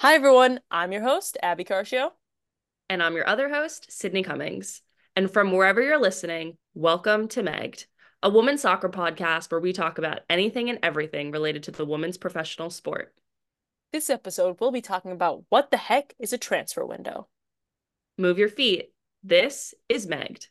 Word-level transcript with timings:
Hi, 0.00 0.14
everyone. 0.14 0.60
I'm 0.70 0.92
your 0.92 1.02
host, 1.02 1.36
Abby 1.42 1.62
Carcio. 1.62 2.12
And 2.88 3.02
I'm 3.02 3.16
your 3.16 3.28
other 3.28 3.50
host, 3.50 3.92
Sydney 3.92 4.22
Cummings. 4.22 4.80
And 5.14 5.30
from 5.30 5.52
wherever 5.52 5.82
you're 5.82 6.00
listening, 6.00 6.56
welcome 6.72 7.28
to 7.28 7.42
Megged, 7.42 7.84
a 8.22 8.30
women's 8.30 8.62
soccer 8.62 8.88
podcast 8.88 9.50
where 9.50 9.60
we 9.60 9.74
talk 9.74 9.98
about 9.98 10.20
anything 10.30 10.70
and 10.70 10.78
everything 10.82 11.30
related 11.32 11.64
to 11.64 11.72
the 11.72 11.84
women's 11.84 12.16
professional 12.16 12.70
sport. 12.70 13.12
This 13.92 14.08
episode, 14.08 14.56
we'll 14.58 14.72
be 14.72 14.80
talking 14.80 15.12
about 15.12 15.44
what 15.50 15.70
the 15.70 15.76
heck 15.76 16.14
is 16.18 16.32
a 16.32 16.38
transfer 16.38 16.86
window. 16.86 17.28
Move 18.16 18.38
your 18.38 18.48
feet. 18.48 18.94
This 19.22 19.74
is 19.90 20.06
Megged. 20.06 20.46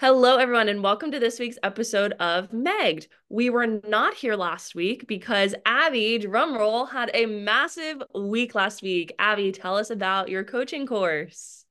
Hello, 0.00 0.38
everyone, 0.38 0.68
and 0.68 0.82
welcome 0.82 1.12
to 1.12 1.20
this 1.20 1.38
week's 1.38 1.56
episode 1.62 2.14
of 2.18 2.50
Megged. 2.50 3.06
We 3.28 3.48
were 3.48 3.80
not 3.86 4.14
here 4.14 4.34
last 4.34 4.74
week 4.74 5.06
because 5.06 5.54
Abby, 5.64 6.18
drumroll, 6.18 6.90
had 6.90 7.12
a 7.14 7.26
massive 7.26 8.02
week 8.12 8.56
last 8.56 8.82
week. 8.82 9.14
Abby, 9.20 9.52
tell 9.52 9.76
us 9.76 9.90
about 9.90 10.28
your 10.28 10.42
coaching 10.42 10.84
course. 10.84 11.64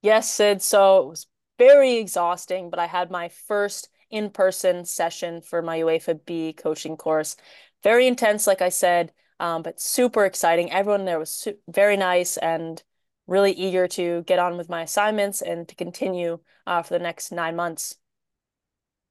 Yes, 0.00 0.32
Sid. 0.32 0.62
So 0.62 1.02
it 1.02 1.08
was 1.10 1.26
very 1.58 1.96
exhausting, 1.96 2.70
but 2.70 2.78
I 2.78 2.86
had 2.86 3.10
my 3.10 3.28
first 3.28 3.90
in 4.10 4.30
person 4.30 4.86
session 4.86 5.42
for 5.42 5.60
my 5.60 5.80
UEFA 5.80 6.18
B 6.24 6.54
coaching 6.54 6.96
course. 6.96 7.36
Very 7.82 8.06
intense, 8.06 8.46
like 8.46 8.62
I 8.62 8.70
said, 8.70 9.12
um, 9.38 9.62
but 9.62 9.82
super 9.82 10.24
exciting. 10.24 10.72
Everyone 10.72 11.04
there 11.04 11.18
was 11.18 11.30
su- 11.30 11.58
very 11.68 11.98
nice 11.98 12.38
and 12.38 12.82
really 13.26 13.52
eager 13.52 13.88
to 13.88 14.22
get 14.22 14.38
on 14.38 14.56
with 14.56 14.68
my 14.68 14.82
assignments 14.82 15.42
and 15.42 15.68
to 15.68 15.74
continue 15.74 16.38
uh, 16.66 16.82
for 16.82 16.94
the 16.94 17.02
next 17.02 17.32
nine 17.32 17.56
months. 17.56 17.96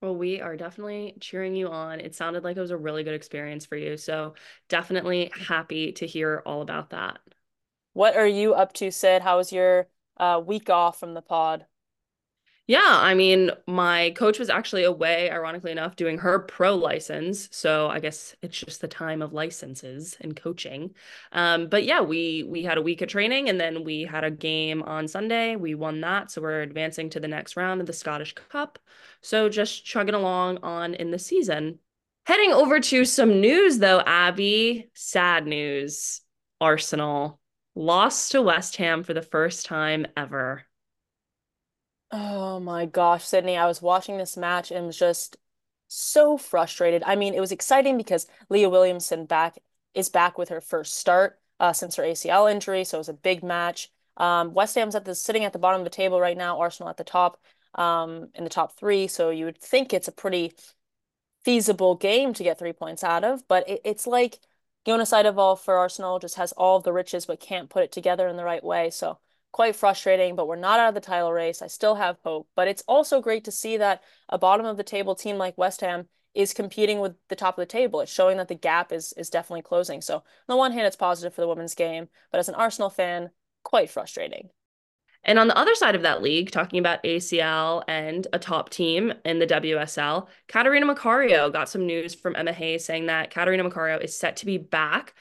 Well, 0.02 0.16
we 0.16 0.42
are 0.42 0.56
definitely 0.56 1.16
cheering 1.20 1.56
you 1.56 1.70
on. 1.70 2.00
It 2.00 2.16
sounded 2.16 2.44
like 2.44 2.58
it 2.58 2.62
was 2.62 2.72
a 2.72 2.78
really 2.78 3.04
good 3.04 3.16
experience 3.16 3.66
for 3.66 3.76
you. 3.76 3.98
So, 3.98 4.36
definitely 4.70 5.32
happy 5.48 5.94
to 5.94 6.06
hear 6.06 6.44
all 6.46 6.62
about 6.62 6.92
that. 6.92 7.20
What 7.94 8.16
are 8.16 8.28
you 8.28 8.54
up 8.54 8.74
to, 8.74 8.92
Sid? 8.92 9.22
How 9.22 9.38
was 9.38 9.52
your 9.52 9.88
uh, 10.18 10.42
week 10.46 10.70
off 10.70 11.00
from 11.00 11.14
the 11.14 11.22
pod? 11.22 11.66
Yeah, 12.68 12.82
I 12.84 13.14
mean, 13.14 13.52
my 13.68 14.10
coach 14.18 14.40
was 14.40 14.50
actually 14.50 14.86
away, 14.86 15.30
ironically 15.30 15.72
enough, 15.72 15.96
doing 15.96 16.18
her 16.18 16.40
pro 16.40 16.74
license. 16.74 17.48
So 17.52 17.90
I 17.90 18.00
guess 18.00 18.36
it's 18.42 18.58
just 18.60 18.82
the 18.82 18.88
time 18.88 19.22
of 19.22 19.34
licenses 19.34 20.18
and 20.20 20.36
coaching. 20.36 20.96
Um, 21.32 21.68
but 21.68 21.84
yeah, 21.84 22.02
we 22.02 22.44
we 22.44 22.64
had 22.64 22.80
a 22.80 22.82
week 22.82 23.04
of 23.04 23.10
training 23.10 23.50
and 23.50 23.60
then 23.62 23.84
we 23.84 24.02
had 24.02 24.24
a 24.24 24.32
game 24.32 24.82
on 24.82 25.08
Sunday. 25.08 25.56
We 25.56 25.76
won 25.76 26.02
that, 26.02 26.32
so 26.32 26.42
we're 26.42 26.62
advancing 26.64 27.12
to 27.12 27.20
the 27.20 27.28
next 27.28 27.56
round 27.56 27.82
of 27.82 27.88
the 27.88 27.94
Scottish 27.94 28.34
Cup. 28.34 28.80
So 29.22 29.48
just 29.48 29.86
chugging 29.86 30.16
along 30.16 30.60
on 30.64 30.96
in 30.96 31.12
the 31.12 31.20
season. 31.20 31.78
Heading 32.26 32.52
over 32.52 32.80
to 32.80 33.06
some 33.06 33.42
news 33.42 33.78
though, 33.78 34.02
Abby. 34.02 34.90
Sad 34.96 35.46
news. 35.46 36.22
Arsenal 36.60 37.40
lost 37.76 38.32
to 38.32 38.42
West 38.42 38.78
Ham 38.78 39.04
for 39.04 39.14
the 39.14 39.22
first 39.22 39.68
time 39.68 40.08
ever. 40.18 40.66
Oh 42.18 42.60
my 42.62 42.86
gosh, 42.86 43.26
Sydney, 43.26 43.58
I 43.58 43.66
was 43.68 43.82
watching 43.82 44.18
this 44.18 44.38
match 44.38 44.72
and 44.72 44.86
was 44.88 44.98
just 44.98 45.36
so 45.90 46.38
frustrated. 46.38 47.04
I 47.06 47.16
mean, 47.18 47.34
it 47.34 47.42
was 47.42 47.52
exciting 47.52 47.98
because 47.98 48.26
Leah 48.50 48.70
Williamson 48.70 49.26
back 49.26 49.58
is 49.94 50.08
back 50.10 50.38
with 50.38 50.48
her 50.50 50.62
first 50.62 50.96
start 50.98 51.40
uh, 51.60 51.74
since 51.74 51.96
her 51.98 52.04
ACL 52.04 52.48
injury, 52.48 52.86
so 52.86 52.98
it 52.98 53.00
was 53.00 53.10
a 53.10 53.14
big 53.14 53.44
match. 53.44 53.92
Um, 54.18 54.54
West 54.54 54.76
Ham's 54.76 54.96
at 54.96 55.04
the 55.06 55.14
sitting 55.14 55.44
at 55.44 55.52
the 55.54 55.60
bottom 55.60 55.82
of 55.82 55.86
the 55.86 55.90
table 55.90 56.22
right 56.22 56.38
now, 56.38 56.58
Arsenal 56.60 56.90
at 56.90 56.96
the 56.98 57.04
top, 57.04 57.38
um, 57.76 58.30
in 58.34 58.46
the 58.46 58.50
top 58.50 58.78
three. 58.78 59.08
So 59.08 59.30
you 59.30 59.44
would 59.46 59.58
think 59.58 59.94
it's 59.94 60.08
a 60.08 60.12
pretty 60.14 60.54
feasible 61.44 61.96
game 61.96 62.34
to 62.34 62.44
get 62.44 62.58
three 62.60 62.74
points 62.74 63.04
out 63.04 63.24
of, 63.24 63.48
but 63.48 63.68
it, 63.70 63.82
it's 63.86 64.08
like 64.08 64.40
Jonas 64.86 65.12
Eidevall 65.12 65.60
for 65.60 65.76
Arsenal 65.78 66.20
just 66.20 66.36
has 66.36 66.52
all 66.54 66.80
the 66.80 66.94
riches 66.94 67.26
but 67.26 67.40
can't 67.40 67.70
put 67.70 67.84
it 67.84 67.92
together 67.92 68.28
in 68.28 68.38
the 68.38 68.44
right 68.46 68.64
way. 68.64 68.90
So 68.90 69.20
quite 69.56 69.74
frustrating, 69.74 70.36
but 70.36 70.50
we're 70.50 70.58
not 70.58 70.82
out 70.82 70.90
of 70.90 70.96
the 70.96 71.00
title 71.00 71.32
race. 71.32 71.62
I 71.62 71.68
still 71.68 71.96
have 71.96 72.18
hope. 72.26 72.50
But 72.58 72.68
it's 72.68 72.84
also 72.90 73.22
great 73.22 73.46
to 73.46 73.54
see 73.54 73.78
that 73.78 74.04
a 74.28 74.38
bottom 74.38 74.66
of 74.66 74.76
the 74.76 74.84
table 74.84 75.16
team 75.16 75.38
like 75.38 75.58
West 75.58 75.80
Ham 75.80 76.10
is 76.34 76.54
competing 76.54 77.00
with 77.00 77.14
the 77.30 77.38
top 77.38 77.58
of 77.58 77.62
the 77.62 77.66
table. 77.66 78.02
It's 78.02 78.12
showing 78.12 78.36
that 78.36 78.50
the 78.50 78.56
gap 78.56 78.92
is 78.92 79.14
is 79.14 79.30
definitely 79.30 79.62
closing. 79.62 80.02
So 80.02 80.16
on 80.16 80.24
the 80.50 80.58
one 80.58 80.74
hand, 80.74 80.86
it's 80.86 80.98
positive 80.98 81.34
for 81.34 81.40
the 81.40 81.48
women's 81.48 81.74
game, 81.74 82.10
but 82.34 82.40
as 82.40 82.50
an 82.50 82.56
Arsenal 82.56 82.90
fan, 82.90 83.30
quite 83.64 83.90
frustrating. 83.90 84.50
And 85.24 85.40
on 85.40 85.48
the 85.48 85.58
other 85.58 85.74
side 85.74 85.96
of 85.96 86.02
that 86.02 86.22
league, 86.22 86.52
talking 86.52 86.78
about 86.78 87.02
ACL 87.06 87.82
and 87.88 88.28
a 88.34 88.40
top 88.40 88.70
team 88.70 89.14
in 89.24 89.40
the 89.40 89.48
WSL, 89.48 90.28
Catarina 90.50 90.94
Macario 90.94 91.50
got 91.50 91.70
some 91.70 91.86
news 91.86 92.14
from 92.14 92.36
Emma 92.36 92.52
Hayes 92.52 92.84
saying 92.84 93.06
that 93.06 93.32
Catarina 93.32 93.64
Macario 93.64 94.04
is 94.04 94.20
set 94.20 94.36
to 94.36 94.46
be 94.46 94.58
back 94.58 95.14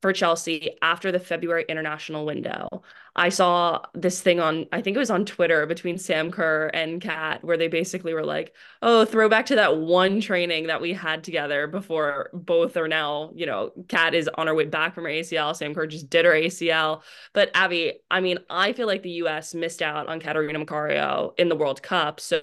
for 0.00 0.12
Chelsea 0.12 0.76
after 0.80 1.10
the 1.10 1.18
February 1.18 1.64
international 1.68 2.24
window. 2.24 2.68
I 3.16 3.30
saw 3.30 3.82
this 3.94 4.20
thing 4.20 4.38
on, 4.38 4.66
I 4.70 4.80
think 4.80 4.94
it 4.96 5.00
was 5.00 5.10
on 5.10 5.24
Twitter 5.24 5.66
between 5.66 5.98
Sam 5.98 6.30
Kerr 6.30 6.68
and 6.68 7.00
Kat, 7.00 7.42
where 7.42 7.56
they 7.56 7.66
basically 7.66 8.14
were 8.14 8.24
like, 8.24 8.54
oh, 8.80 9.04
throwback 9.04 9.46
to 9.46 9.56
that 9.56 9.76
one 9.76 10.20
training 10.20 10.68
that 10.68 10.80
we 10.80 10.92
had 10.92 11.24
together 11.24 11.66
before 11.66 12.30
both 12.32 12.76
are 12.76 12.86
now, 12.86 13.32
you 13.34 13.44
know, 13.44 13.72
Kat 13.88 14.14
is 14.14 14.30
on 14.34 14.46
her 14.46 14.54
way 14.54 14.66
back 14.66 14.94
from 14.94 15.04
her 15.04 15.10
ACL. 15.10 15.56
Sam 15.56 15.74
Kerr 15.74 15.88
just 15.88 16.08
did 16.08 16.24
her 16.26 16.32
ACL. 16.32 17.02
But 17.32 17.50
Abby, 17.54 17.94
I 18.08 18.20
mean, 18.20 18.38
I 18.48 18.72
feel 18.72 18.86
like 18.86 19.02
the 19.02 19.10
US 19.22 19.52
missed 19.52 19.82
out 19.82 20.06
on 20.06 20.20
Catarina 20.20 20.64
Macario 20.64 21.32
in 21.38 21.48
the 21.48 21.56
World 21.56 21.82
Cup. 21.82 22.20
So 22.20 22.42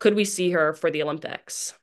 could 0.00 0.14
we 0.14 0.24
see 0.24 0.50
her 0.50 0.74
for 0.74 0.90
the 0.90 1.02
Olympics? 1.04 1.74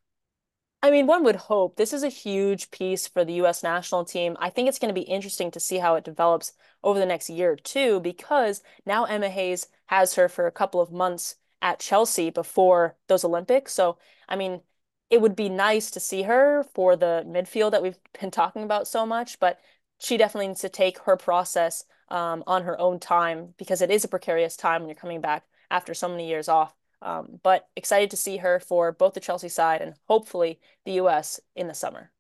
I 0.81 0.91
mean, 0.91 1.07
one 1.07 1.23
would 1.25 1.35
hope 1.35 1.75
this 1.75 1.91
is 1.91 2.03
a 2.03 2.09
huge 2.09 2.72
piece 2.72 3.07
for 3.07 3.25
the 3.25 3.34
US 3.34 3.63
national 3.63 4.06
team. 4.06 4.38
I 4.40 4.50
think 4.50 4.69
it's 4.69 4.79
going 4.79 4.94
to 4.94 5.00
be 5.00 5.06
interesting 5.06 5.51
to 5.51 5.59
see 5.59 5.78
how 5.78 5.95
it 5.95 6.06
develops 6.06 6.53
over 6.84 7.00
the 7.00 7.06
next 7.06 7.29
year 7.29 7.51
or 7.53 7.56
two 7.57 8.00
because 8.00 8.63
now 8.85 9.03
Emma 9.03 9.29
Hayes 9.29 9.68
has 9.88 10.16
her 10.16 10.29
for 10.29 10.47
a 10.47 10.51
couple 10.51 10.79
of 10.79 10.91
months 10.91 11.35
at 11.62 11.79
Chelsea 11.79 12.29
before 12.29 12.95
those 13.07 13.25
Olympics. 13.25 13.73
So, 13.73 13.97
I 14.29 14.38
mean, 14.38 14.62
it 15.09 15.19
would 15.22 15.35
be 15.35 15.50
nice 15.50 15.91
to 15.91 16.00
see 16.00 16.23
her 16.23 16.63
for 16.73 16.95
the 16.95 17.23
midfield 17.28 17.72
that 17.72 17.81
we've 17.84 17.97
been 18.19 18.31
talking 18.31 18.63
about 18.63 18.88
so 18.88 19.06
much, 19.06 19.39
but 19.39 19.59
she 20.00 20.16
definitely 20.16 20.47
needs 20.47 20.62
to 20.62 20.69
take 20.69 21.00
her 21.00 21.18
process 21.18 21.84
um, 22.09 22.44
on 22.47 22.63
her 22.63 22.79
own 22.79 23.00
time 23.00 23.53
because 23.57 23.81
it 23.81 23.91
is 23.91 24.06
a 24.06 24.07
precarious 24.07 24.56
time 24.56 24.81
when 24.81 24.89
you're 24.89 24.95
coming 24.95 25.19
back 25.19 25.44
after 25.69 25.94
so 25.94 26.07
many 26.07 26.28
years 26.29 26.47
off. 26.47 26.73
Um, 27.01 27.39
but 27.43 27.67
excited 27.75 28.11
to 28.11 28.17
see 28.17 28.37
her 28.37 28.59
for 28.59 28.91
both 28.91 29.13
the 29.13 29.19
Chelsea 29.19 29.49
side 29.49 29.81
and 29.81 29.95
hopefully 30.07 30.59
the 30.85 30.93
US 30.93 31.39
in 31.55 31.67
the 31.67 31.73
summer. 31.73 32.11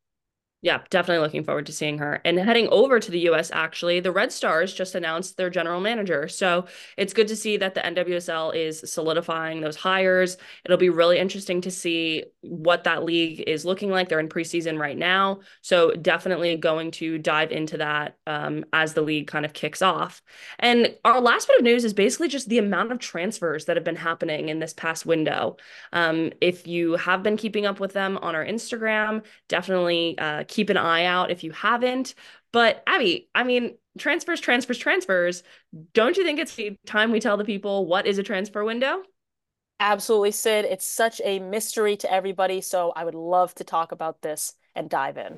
Yeah, 0.61 0.81
definitely 0.89 1.23
looking 1.23 1.45
forward 1.45 1.67
to 1.67 1.71
seeing 1.71 1.99
her. 1.99 2.19
And 2.25 2.37
heading 2.37 2.67
over 2.67 2.99
to 2.99 3.11
the 3.11 3.29
US, 3.29 3.49
actually, 3.49 4.01
the 4.01 4.11
Red 4.11 4.29
Stars 4.33 4.73
just 4.73 4.93
announced 4.93 5.37
their 5.37 5.49
general 5.49 5.79
manager. 5.79 6.27
So 6.27 6.65
it's 6.97 7.13
good 7.13 7.29
to 7.29 7.35
see 7.37 7.55
that 7.55 7.75
the 7.75 7.81
NWSL 7.81 8.53
is 8.53 8.81
solidifying 8.85 9.61
those 9.61 9.77
hires. 9.77 10.35
It'll 10.65 10.75
be 10.75 10.89
really 10.89 11.17
interesting 11.17 11.61
to 11.61 11.71
see 11.71 12.25
what 12.41 12.83
that 12.83 13.05
league 13.05 13.41
is 13.47 13.63
looking 13.63 13.89
like. 13.89 14.09
They're 14.09 14.19
in 14.19 14.27
preseason 14.27 14.77
right 14.77 14.97
now. 14.97 15.39
So 15.61 15.91
definitely 15.91 16.57
going 16.57 16.91
to 16.91 17.17
dive 17.17 17.53
into 17.53 17.77
that 17.77 18.17
um, 18.27 18.65
as 18.73 18.93
the 18.93 19.01
league 19.01 19.27
kind 19.27 19.45
of 19.45 19.53
kicks 19.53 19.81
off. 19.81 20.21
And 20.59 20.93
our 21.05 21.21
last 21.21 21.47
bit 21.47 21.59
of 21.59 21.63
news 21.63 21.85
is 21.85 21.93
basically 21.93 22.27
just 22.27 22.49
the 22.49 22.57
amount 22.57 22.91
of 22.91 22.99
transfers 22.99 23.63
that 23.65 23.77
have 23.77 23.85
been 23.85 23.95
happening 23.95 24.49
in 24.49 24.59
this 24.59 24.73
past 24.73 25.05
window. 25.05 25.55
Um, 25.93 26.33
if 26.41 26.67
you 26.67 26.97
have 26.97 27.23
been 27.23 27.37
keeping 27.37 27.65
up 27.65 27.79
with 27.79 27.93
them 27.93 28.17
on 28.21 28.35
our 28.35 28.45
Instagram, 28.45 29.23
definitely. 29.47 30.19
Uh, 30.19 30.43
keep 30.49 30.69
an 30.69 30.75
eye 30.75 31.05
out 31.05 31.31
if 31.31 31.43
you 31.45 31.51
haven't. 31.51 32.15
But 32.51 32.83
Abby, 32.85 33.29
I 33.33 33.43
mean, 33.43 33.77
transfers, 33.97 34.41
transfers, 34.41 34.77
transfers. 34.77 35.43
Don't 35.93 36.17
you 36.17 36.23
think 36.23 36.39
it's 36.39 36.55
the 36.55 36.75
time 36.85 37.11
we 37.11 37.21
tell 37.21 37.37
the 37.37 37.45
people 37.45 37.85
what 37.85 38.05
is 38.05 38.17
a 38.17 38.23
transfer 38.23 38.65
window? 38.65 39.03
Absolutely, 39.79 40.31
Sid. 40.31 40.65
It's 40.65 40.85
such 40.85 41.21
a 41.23 41.39
mystery 41.39 41.95
to 41.97 42.11
everybody. 42.11 42.59
So 42.59 42.91
I 42.95 43.05
would 43.05 43.15
love 43.15 43.55
to 43.55 43.63
talk 43.63 43.93
about 43.93 44.21
this 44.21 44.55
and 44.75 44.89
dive 44.89 45.17
in. 45.17 45.37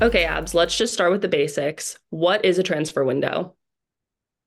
Okay, 0.00 0.24
Abs, 0.24 0.52
let's 0.52 0.76
just 0.76 0.92
start 0.92 1.12
with 1.12 1.22
the 1.22 1.28
basics. 1.28 1.96
What 2.10 2.44
is 2.44 2.58
a 2.58 2.62
transfer 2.62 3.04
window? 3.04 3.54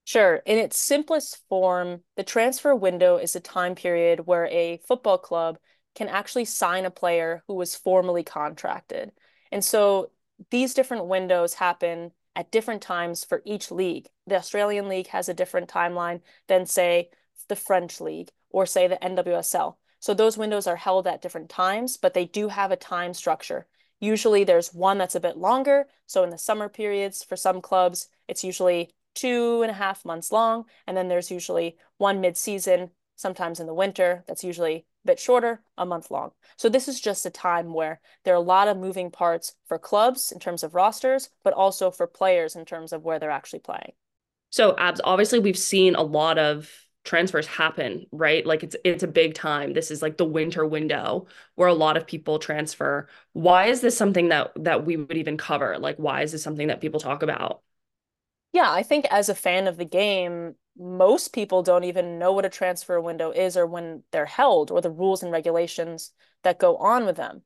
Sure. 0.06 0.36
In 0.46 0.58
its 0.58 0.78
simplest 0.78 1.40
form, 1.50 2.04
the 2.16 2.24
transfer 2.24 2.76
window 2.76 3.18
is 3.18 3.36
a 3.36 3.40
time 3.40 3.76
period 3.76 4.26
where 4.28 4.46
a 4.48 4.78
football 4.88 5.18
club 5.18 5.58
can 5.96 6.08
actually 6.10 6.46
sign 6.46 6.86
a 6.86 6.92
player 6.92 7.44
who 7.48 7.56
was 7.56 7.76
formally 7.76 8.24
contracted. 8.24 9.12
And 9.52 9.64
so 9.66 10.12
these 10.52 10.74
different 10.76 11.08
windows 11.08 11.56
happen 11.56 12.12
at 12.36 12.52
different 12.52 12.82
times 12.82 13.24
for 13.24 13.42
each 13.46 13.72
league. 13.72 14.08
The 14.28 14.36
Australian 14.36 14.90
League 14.90 15.08
has 15.08 15.28
a 15.28 15.34
different 15.34 15.70
timeline 15.70 16.22
than, 16.48 16.66
say, 16.66 17.10
the 17.48 17.56
French 17.56 18.00
League 18.00 18.30
or, 18.50 18.66
say, 18.66 18.88
the 18.88 19.04
NWSL. 19.04 19.80
So 20.00 20.14
those 20.14 20.38
windows 20.38 20.68
are 20.68 20.76
held 20.76 21.08
at 21.08 21.22
different 21.22 21.50
times, 21.50 21.98
but 21.98 22.14
they 22.14 22.26
do 22.26 22.50
have 22.50 22.72
a 22.72 22.76
time 22.76 23.14
structure. 23.14 23.66
Usually 24.00 24.44
there's 24.44 24.74
one 24.74 24.98
that's 24.98 25.16
a 25.16 25.20
bit 25.20 25.38
longer. 25.38 25.88
So 26.06 26.24
in 26.24 26.30
the 26.30 26.38
summer 26.38 26.70
periods 26.70 27.24
for 27.24 27.36
some 27.36 27.62
clubs, 27.62 28.10
it's 28.28 28.44
usually 28.44 28.92
two 29.16 29.62
and 29.64 29.72
a 29.72 29.76
half 29.76 30.06
months 30.06 30.32
long. 30.32 30.66
And 30.86 30.96
then 30.96 31.08
there's 31.08 31.32
usually 31.32 31.78
one 31.98 32.22
mid-season, 32.22 32.92
sometimes 33.16 33.60
in 33.60 33.68
the 33.68 33.74
winter, 33.74 34.24
that's 34.28 34.44
usually 34.44 34.86
a 35.06 35.08
bit 35.08 35.20
shorter, 35.20 35.62
a 35.78 35.86
month 35.86 36.12
long. 36.12 36.32
So 36.58 36.70
this 36.70 36.88
is 36.88 37.02
just 37.02 37.26
a 37.26 37.30
time 37.30 37.74
where 37.74 38.00
there 38.24 38.34
are 38.34 38.38
a 38.38 38.42
lot 38.42 38.68
of 38.68 38.78
moving 38.78 39.10
parts 39.10 39.56
for 39.68 39.80
clubs 39.80 40.32
in 40.32 40.40
terms 40.40 40.64
of 40.64 40.76
rosters, 40.76 41.30
but 41.44 41.54
also 41.54 41.92
for 41.92 42.08
players 42.08 42.56
in 42.56 42.66
terms 42.66 42.94
of 42.94 43.04
where 43.04 43.20
they're 43.20 43.32
actually 43.32 43.60
playing. 43.60 43.94
So, 44.52 44.76
abs, 44.78 45.02
obviously, 45.04 45.40
we've 45.40 45.58
seen 45.58 45.96
a 45.96 46.02
lot 46.04 46.38
of 46.38 46.72
transfers 47.04 47.46
happen, 47.46 48.08
right? 48.12 48.46
Like 48.46 48.64
it's 48.64 48.76
it's 48.84 49.04
a 49.04 49.08
big 49.08 49.36
time. 49.36 49.74
This 49.74 49.92
is 49.92 50.02
like 50.02 50.18
the 50.18 50.26
winter 50.26 50.66
window 50.66 51.28
where 51.56 51.68
a 51.70 51.74
lot 51.74 51.98
of 51.98 52.08
people 52.08 52.40
transfer. 52.40 53.08
Why 53.34 53.68
is 53.68 53.82
this 53.82 53.98
something 53.98 54.30
that 54.30 54.52
that 54.58 54.86
we 54.86 54.98
would 54.98 55.18
even 55.18 55.38
cover? 55.38 55.78
Like 55.78 55.98
why 55.98 56.24
is 56.24 56.32
this 56.32 56.44
something 56.44 56.68
that 56.68 56.82
people 56.82 57.00
talk 57.00 57.22
about? 57.24 57.62
Yeah, 58.56 58.72
I 58.72 58.84
think 58.84 59.04
as 59.12 59.28
a 59.28 59.36
fan 59.36 59.68
of 59.68 59.76
the 59.76 59.84
game, 59.84 60.56
most 60.78 61.34
people 61.34 61.62
don't 61.62 61.84
even 61.84 62.18
know 62.20 62.32
what 62.32 62.46
a 62.46 62.50
transfer 62.50 63.02
window 63.02 63.32
is 63.32 63.58
or 63.58 63.66
when 63.68 64.04
they're 64.12 64.26
held 64.26 64.72
or 64.72 64.80
the 64.80 64.90
rules 64.90 65.22
and 65.22 65.30
regulations 65.32 66.14
that 66.44 66.58
go 66.58 66.78
on 66.78 67.06
with 67.06 67.18
them. 67.18 67.44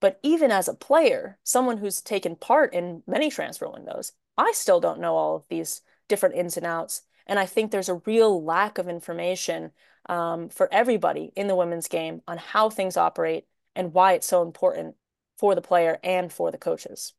But 0.00 0.20
even 0.22 0.52
as 0.52 0.68
a 0.68 0.74
player, 0.74 1.38
someone 1.44 1.78
who's 1.78 2.02
taken 2.02 2.36
part 2.36 2.74
in 2.74 3.02
many 3.06 3.30
transfer 3.30 3.68
windows, 3.70 4.12
I 4.38 4.52
still 4.52 4.80
don't 4.80 5.00
know 5.00 5.16
all 5.16 5.36
of 5.36 5.44
these 5.48 5.82
different 6.08 6.36
ins 6.36 6.58
and 6.58 6.66
outs. 6.66 7.02
And 7.26 7.38
I 7.38 7.46
think 7.46 7.70
there's 7.70 7.88
a 7.88 8.02
real 8.06 8.44
lack 8.44 8.78
of 8.78 8.88
information 8.88 9.72
um, 10.08 10.50
for 10.50 10.72
everybody 10.72 11.32
in 11.36 11.48
the 11.48 11.56
women's 11.56 11.88
game 11.88 12.22
on 12.28 12.38
how 12.38 12.70
things 12.70 12.96
operate 12.98 13.46
and 13.76 13.94
why 13.94 14.14
it's 14.14 14.28
so 14.28 14.42
important 14.42 14.96
for 15.38 15.54
the 15.54 15.62
player 15.62 15.98
and 16.04 16.32
for 16.32 16.50
the 16.52 16.58
coaches. 16.58 17.14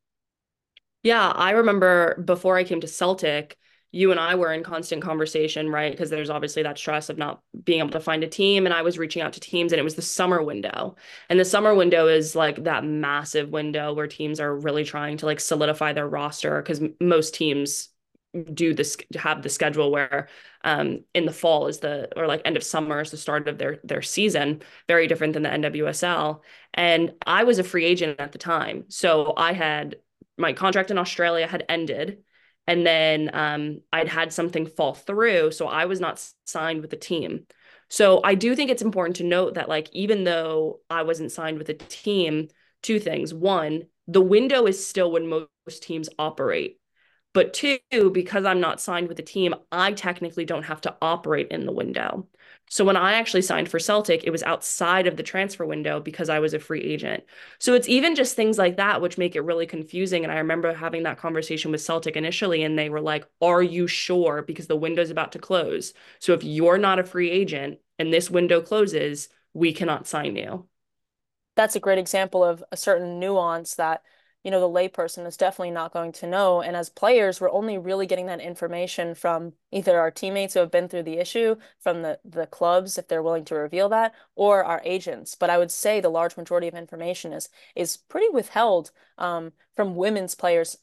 Yeah, 1.04 1.30
I 1.30 1.52
remember 1.52 2.22
before 2.24 2.58
I 2.58 2.64
came 2.64 2.80
to 2.82 2.88
Celtic, 2.88 3.58
you 3.92 4.10
and 4.12 4.20
I 4.20 4.36
were 4.36 4.52
in 4.54 4.64
constant 4.64 5.04
conversation, 5.04 5.70
right? 5.70 5.92
Because 5.92 6.10
there's 6.10 6.30
obviously 6.30 6.64
that 6.64 6.78
stress 6.80 7.10
of 7.10 7.18
not 7.18 7.42
being 7.64 7.80
able 7.80 7.92
to 7.92 8.00
find 8.00 8.24
a 8.24 8.28
team. 8.28 8.66
And 8.66 8.74
I 8.74 8.82
was 8.82 8.98
reaching 8.98 9.22
out 9.22 9.34
to 9.34 9.40
teams, 9.40 9.72
and 9.72 9.80
it 9.80 9.84
was 9.84 9.96
the 9.96 10.02
summer 10.02 10.42
window. 10.42 10.96
And 11.30 11.40
the 11.40 11.46
summer 11.46 11.76
window 11.76 12.08
is 12.08 12.36
like 12.36 12.64
that 12.64 12.84
massive 12.86 13.50
window 13.50 13.94
where 13.94 14.08
teams 14.08 14.40
are 14.40 14.56
really 14.56 14.84
trying 14.84 15.18
to 15.18 15.26
like 15.28 15.40
solidify 15.40 15.94
their 15.94 16.08
roster 16.08 16.62
because 16.62 16.82
most 17.00 17.36
teams 17.36 17.90
do 18.54 18.74
this 18.74 18.98
have 19.16 19.44
the 19.44 19.50
schedule 19.50 19.92
where 19.92 20.28
um 20.64 21.04
in 21.14 21.26
the 21.26 21.32
fall 21.32 21.68
is 21.68 21.80
the 21.80 22.10
or 22.18 22.26
like 22.26 22.42
end 22.46 22.58
of 22.58 22.64
summer 22.64 23.00
is 23.02 23.12
the 23.12 23.18
start 23.18 23.48
of 23.48 23.60
their 23.60 23.80
their 23.84 24.02
season 24.02 24.60
very 24.88 25.06
different 25.06 25.34
than 25.34 25.44
the 25.44 25.52
NWSL 25.54 26.42
and 26.74 27.12
I 27.28 27.44
was 27.44 27.60
a 27.60 27.64
free 27.64 27.86
agent 27.86 28.20
at 28.20 28.32
the 28.32 28.40
time 28.40 28.86
so 28.90 29.34
I 29.38 29.54
had 29.54 29.98
my 30.38 30.54
contract 30.54 30.92
in 30.92 30.98
Australia 30.98 31.48
had 31.48 31.66
ended 31.70 32.24
and 32.68 32.86
then 32.86 33.30
um 33.34 33.82
I'd 33.92 34.08
had 34.08 34.34
something 34.34 34.66
fall 34.66 34.94
through 34.94 35.52
so 35.52 35.68
I 35.68 35.86
was 35.86 36.00
not 36.00 36.26
signed 36.46 36.82
with 36.82 36.90
the 36.90 36.98
team. 36.98 37.46
So 37.90 38.22
I 38.24 38.36
do 38.36 38.56
think 38.56 38.72
it's 38.72 38.82
important 38.82 39.18
to 39.18 39.24
note 39.24 39.56
that 39.56 39.70
like 39.70 39.90
even 39.94 40.24
though 40.24 40.80
I 40.90 41.04
wasn't 41.04 41.32
signed 41.32 41.58
with 41.58 41.70
a 41.70 41.74
team 41.74 42.48
two 42.82 43.00
things. 43.00 43.34
One 43.34 43.84
the 44.08 44.22
window 44.22 44.66
is 44.66 44.86
still 44.86 45.12
when 45.12 45.30
most 45.30 45.84
teams 45.84 46.10
operate 46.20 46.80
but 47.34 47.54
two, 47.54 47.80
because 48.12 48.46
I'm 48.46 48.60
not 48.60 48.80
signed 48.80 49.08
with 49.08 49.18
the 49.18 49.24
team, 49.24 49.56
I 49.72 49.94
technically 49.94 50.46
don't 50.46 50.64
have 50.64 50.82
to 50.82 50.96
operate 51.02 51.48
in 51.50 51.66
the 51.66 51.72
window. 51.72 52.28
So 52.70 52.86
when 52.86 52.98
I 52.98 53.14
actually 53.14 53.42
signed 53.42 53.70
for 53.70 53.80
Celtic, 53.80 54.24
it 54.24 54.30
was 54.32 54.44
outside 54.44 55.08
of 55.08 55.18
the 55.18 55.24
transfer 55.24 55.66
window 55.66 56.00
because 56.00 56.30
I 56.30 56.40
was 56.40 56.54
a 56.54 56.60
free 56.60 56.82
agent. 56.82 57.24
So 57.60 57.74
it's 57.74 57.90
even 57.90 58.16
just 58.16 58.36
things 58.36 58.58
like 58.58 58.78
that 58.78 59.02
which 59.02 59.18
make 59.18 59.36
it 59.36 59.42
really 59.42 59.66
confusing. 59.66 60.24
And 60.24 60.32
I 60.32 60.38
remember 60.38 60.74
having 60.74 61.04
that 61.04 61.18
conversation 61.18 61.72
with 61.72 61.82
Celtic 61.82 62.16
initially, 62.16 62.64
and 62.64 62.78
they 62.78 62.90
were 62.90 63.02
like, 63.02 63.26
Are 63.42 63.62
you 63.64 63.88
sure? 63.88 64.42
Because 64.44 64.68
the 64.68 64.76
window's 64.76 65.10
about 65.10 65.32
to 65.34 65.40
close. 65.40 65.94
So 66.20 66.34
if 66.34 66.44
you're 66.44 66.78
not 66.78 67.00
a 67.00 67.04
free 67.04 67.30
agent 67.32 67.80
and 68.00 68.14
this 68.14 68.30
window 68.30 68.62
closes, 68.62 69.30
we 69.54 69.74
cannot 69.74 70.08
sign 70.08 70.36
you. 70.36 70.68
That's 71.56 71.76
a 71.76 71.80
great 71.80 72.00
example 72.00 72.44
of 72.44 72.64
a 72.72 72.78
certain 72.78 73.20
nuance 73.20 73.76
that 73.76 74.04
you 74.44 74.52
know, 74.52 74.60
the 74.60 74.68
layperson 74.68 75.26
is 75.26 75.38
definitely 75.38 75.72
not 75.72 75.94
going 75.94 76.12
to 76.14 76.28
know. 76.28 76.62
And 76.62 76.76
as 76.76 76.90
players, 76.90 77.40
we're 77.40 77.52
only 77.52 77.78
really 77.78 78.06
getting 78.06 78.26
that 78.28 78.42
information 78.42 79.16
from 79.16 79.54
either 79.72 80.00
our 80.00 80.12
teammates 80.12 80.54
who 80.54 80.60
have 80.60 80.72
been 80.72 80.88
through 80.90 81.04
the 81.04 81.18
issue, 81.18 81.56
from 81.80 82.02
the 82.02 82.20
the 82.26 82.48
clubs 82.48 82.98
if 82.98 83.08
they're 83.08 83.24
willing 83.24 83.46
to 83.46 83.56
reveal 83.56 83.90
that, 83.90 84.14
or 84.36 84.64
our 84.64 84.82
agents. 84.84 85.36
But 85.36 85.50
I 85.50 85.58
would 85.58 85.72
say 85.72 86.00
the 86.02 86.10
large 86.10 86.38
majority 86.38 86.68
of 86.68 86.76
information 86.76 87.34
is 87.34 87.50
is 87.76 87.98
pretty 87.98 88.30
withheld 88.30 88.92
um, 89.18 89.54
from 89.76 89.96
women's 89.96 90.36
players 90.36 90.78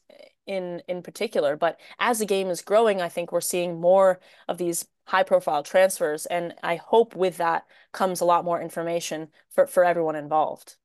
in 0.45 0.81
in 0.87 1.01
particular. 1.01 1.55
But 1.55 1.79
as 1.99 2.19
the 2.19 2.25
game 2.25 2.49
is 2.49 2.61
growing, 2.61 3.01
I 3.01 3.09
think 3.09 3.31
we're 3.31 3.41
seeing 3.41 3.79
more 3.79 4.19
of 4.47 4.57
these 4.57 4.87
high 5.05 5.23
profile 5.23 5.63
transfers, 5.63 6.25
and 6.25 6.53
I 6.63 6.75
hope 6.77 7.15
with 7.15 7.37
that 7.37 7.65
comes 7.91 8.21
a 8.21 8.25
lot 8.25 8.45
more 8.45 8.61
information 8.61 9.29
for 9.49 9.67
for 9.67 9.83
everyone 9.85 10.15
involved. 10.15 10.77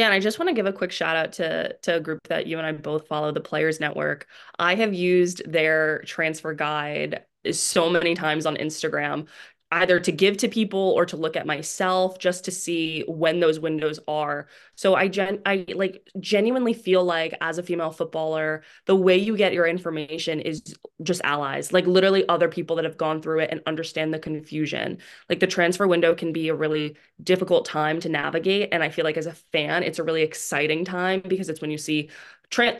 Yeah, 0.00 0.06
and 0.06 0.14
I 0.14 0.18
just 0.20 0.38
want 0.38 0.48
to 0.48 0.54
give 0.54 0.64
a 0.64 0.72
quick 0.72 0.92
shout 0.92 1.14
out 1.14 1.34
to 1.34 1.76
to 1.82 1.96
a 1.96 2.00
group 2.00 2.26
that 2.28 2.46
you 2.46 2.56
and 2.56 2.66
I 2.66 2.72
both 2.72 3.06
follow, 3.06 3.32
the 3.32 3.40
Players 3.42 3.80
Network. 3.80 4.26
I 4.58 4.74
have 4.76 4.94
used 4.94 5.42
their 5.44 5.98
transfer 6.04 6.54
guide 6.54 7.26
so 7.52 7.90
many 7.90 8.14
times 8.14 8.46
on 8.46 8.56
Instagram 8.56 9.28
either 9.72 10.00
to 10.00 10.10
give 10.12 10.36
to 10.38 10.48
people 10.48 10.80
or 10.96 11.06
to 11.06 11.16
look 11.16 11.36
at 11.36 11.46
myself 11.46 12.18
just 12.18 12.44
to 12.44 12.50
see 12.50 13.04
when 13.06 13.38
those 13.40 13.60
windows 13.60 14.00
are. 14.08 14.48
So 14.74 14.94
I 14.94 15.08
gen 15.08 15.40
I 15.46 15.64
like 15.74 16.08
genuinely 16.18 16.72
feel 16.74 17.04
like 17.04 17.34
as 17.40 17.58
a 17.58 17.62
female 17.62 17.92
footballer, 17.92 18.62
the 18.86 18.96
way 18.96 19.16
you 19.16 19.36
get 19.36 19.52
your 19.52 19.66
information 19.66 20.40
is 20.40 20.74
just 21.02 21.20
allies, 21.24 21.72
like 21.72 21.86
literally 21.86 22.26
other 22.28 22.48
people 22.48 22.76
that 22.76 22.84
have 22.84 22.96
gone 22.96 23.22
through 23.22 23.40
it 23.40 23.50
and 23.50 23.60
understand 23.66 24.12
the 24.12 24.18
confusion. 24.18 24.98
Like 25.28 25.40
the 25.40 25.46
transfer 25.46 25.86
window 25.86 26.14
can 26.14 26.32
be 26.32 26.48
a 26.48 26.54
really 26.54 26.96
difficult 27.22 27.64
time 27.64 28.00
to 28.00 28.08
navigate 28.08 28.70
and 28.72 28.82
I 28.82 28.88
feel 28.88 29.04
like 29.04 29.16
as 29.16 29.26
a 29.26 29.32
fan, 29.52 29.82
it's 29.82 29.98
a 29.98 30.04
really 30.04 30.22
exciting 30.22 30.84
time 30.84 31.22
because 31.26 31.48
it's 31.48 31.60
when 31.60 31.70
you 31.70 31.78
see 31.78 32.10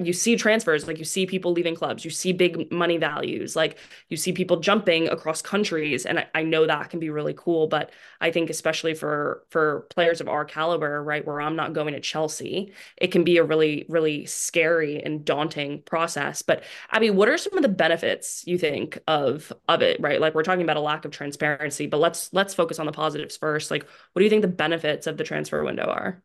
you 0.00 0.12
see 0.12 0.36
transfers 0.36 0.86
like 0.86 0.98
you 0.98 1.04
see 1.04 1.26
people 1.26 1.52
leaving 1.52 1.74
clubs 1.74 2.04
you 2.04 2.10
see 2.10 2.32
big 2.32 2.70
money 2.72 2.96
values 2.96 3.54
like 3.54 3.78
you 4.08 4.16
see 4.16 4.32
people 4.32 4.58
jumping 4.58 5.08
across 5.08 5.40
countries 5.42 6.04
and 6.06 6.18
I, 6.18 6.26
I, 6.34 6.42
know 6.42 6.66
that 6.66 6.90
can 6.90 6.98
be 6.98 7.10
really 7.10 7.34
cool 7.36 7.68
but 7.68 7.90
i 8.20 8.30
think 8.32 8.50
especially 8.50 8.94
for 8.94 9.44
for 9.50 9.86
players 9.90 10.20
of 10.20 10.28
our 10.28 10.44
caliber 10.44 11.02
right 11.02 11.24
where 11.24 11.40
i'm 11.40 11.54
not 11.54 11.72
going 11.72 11.94
to 11.94 12.00
chelsea 12.00 12.72
it 12.96 13.12
can 13.12 13.22
be 13.22 13.36
a 13.36 13.44
really 13.44 13.86
really 13.88 14.26
scary 14.26 15.02
and 15.02 15.24
daunting 15.24 15.82
process. 15.82 16.42
But 16.42 16.64
abby 16.90 17.10
what 17.10 17.28
are 17.28 17.38
some 17.38 17.56
of 17.56 17.62
the 17.62 17.68
benefits 17.68 18.44
you 18.46 18.58
think 18.58 18.98
of 19.06 19.52
of 19.68 19.82
it 19.82 20.00
right? 20.00 20.20
Like 20.20 20.34
we're 20.34 20.42
talking 20.42 20.62
about 20.62 20.76
a 20.76 20.80
lack 20.80 21.04
of 21.04 21.10
transparency 21.10 21.86
but 21.86 21.98
let's 21.98 22.32
let's 22.32 22.54
focus 22.54 22.78
on 22.78 22.86
the 22.86 22.92
positives 22.92 23.36
first. 23.36 23.70
Like 23.70 23.86
what 24.12 24.20
do 24.20 24.24
you 24.24 24.30
think 24.30 24.42
the 24.42 24.48
benefits 24.48 25.06
of 25.06 25.16
the 25.16 25.24
transfer 25.24 25.62
window 25.64 25.84
are 25.84 26.22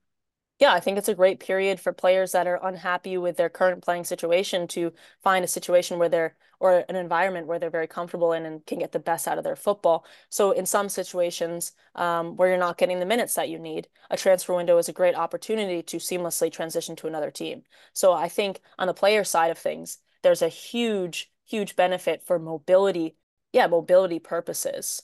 yeah, 0.60 0.74
I 0.74 0.80
think 0.80 0.98
it's 0.98 1.10
a 1.10 1.16
great 1.16 1.40
period 1.40 1.80
for 1.80 1.92
players 1.92 2.32
that 2.32 2.48
are 2.48 2.60
unhappy 2.66 3.18
with 3.18 3.36
their 3.36 3.50
current 3.50 3.84
playing 3.84 4.06
situation 4.06 4.68
to 4.70 4.94
find 5.22 5.44
a 5.44 5.50
situation 5.50 6.00
where 6.00 6.10
they're 6.10 6.36
or 6.62 6.86
an 6.88 6.96
environment 6.96 7.48
where 7.48 7.60
they're 7.60 7.70
very 7.70 7.88
comfortable 7.88 8.32
in 8.32 8.46
and 8.46 8.66
can 8.66 8.80
get 8.80 8.94
the 8.94 9.00
best 9.00 9.28
out 9.28 9.38
of 9.38 9.44
their 9.44 9.58
football. 9.58 10.06
So 10.30 10.52
in 10.52 10.66
some 10.66 10.88
situations 10.88 11.74
um, 11.96 12.38
where 12.38 12.48
you're 12.48 12.58
not 12.58 12.78
getting 12.78 13.00
the 13.00 13.06
minutes 13.06 13.34
that 13.36 13.50
you 13.50 13.60
need, 13.60 13.90
a 14.10 14.16
transfer 14.16 14.56
window 14.56 14.78
is 14.78 14.88
a 14.88 14.94
great 14.94 15.16
opportunity 15.16 15.84
to 15.84 15.98
seamlessly 15.98 16.50
transition 16.50 16.96
to 16.98 17.08
another 17.08 17.30
team. 17.30 17.64
So 17.92 18.14
I 18.14 18.30
think 18.30 18.62
on 18.80 18.88
the 18.88 18.94
player 18.94 19.26
side 19.26 19.52
of 19.52 19.58
things, 19.58 19.98
there's 20.24 20.42
a 20.42 20.48
huge, 20.48 21.30
huge 21.46 21.76
benefit 21.76 22.24
for 22.24 22.40
mobility. 22.40 23.18
Yeah, 23.52 23.68
mobility 23.68 24.20
purposes. 24.20 25.04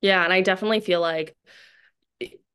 Yeah, 0.00 0.22
and 0.22 0.32
I 0.32 0.42
definitely 0.42 0.80
feel 0.80 1.00
like 1.00 1.36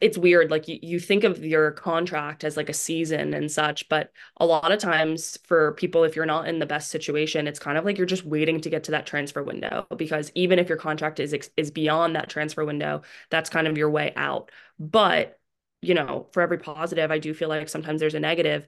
it's 0.02 0.18
weird 0.18 0.50
like 0.50 0.68
you, 0.68 0.80
you 0.82 1.00
think 1.00 1.24
of 1.24 1.46
your 1.46 1.72
contract 1.72 2.44
as 2.44 2.58
like 2.58 2.70
a 2.70 2.74
season 2.74 3.34
and 3.34 3.52
such 3.52 3.88
but 3.88 4.12
a 4.38 4.46
lot 4.46 4.72
of 4.72 4.80
times 4.80 5.38
for 5.46 5.74
people 5.74 6.04
if 6.04 6.16
you're 6.16 6.26
not 6.26 6.48
in 6.48 6.58
the 6.60 6.66
best 6.66 6.90
situation 6.90 7.48
it's 7.48 7.60
kind 7.60 7.78
of 7.78 7.86
like 7.86 7.98
you're 7.98 8.08
just 8.08 8.26
waiting 8.26 8.60
to 8.60 8.70
get 8.70 8.84
to 8.84 8.92
that 8.92 9.06
transfer 9.06 9.44
window 9.44 9.86
because 9.98 10.32
even 10.34 10.58
if 10.58 10.68
your 10.68 10.78
contract 10.78 11.20
is 11.20 11.36
is 11.56 11.72
beyond 11.72 12.16
that 12.16 12.30
transfer 12.30 12.66
window 12.66 13.02
that's 13.30 13.50
kind 13.50 13.68
of 13.68 13.78
your 13.78 13.90
way 13.90 14.12
out. 14.16 14.52
But 14.80 15.40
you 15.82 15.94
know 15.94 16.28
for 16.32 16.42
every 16.42 16.60
positive 16.60 17.10
i 17.10 17.18
do 17.18 17.34
feel 17.34 17.50
like 17.50 17.68
sometimes 17.70 18.00
there's 18.00 18.16
a 18.16 18.20
negative. 18.20 18.68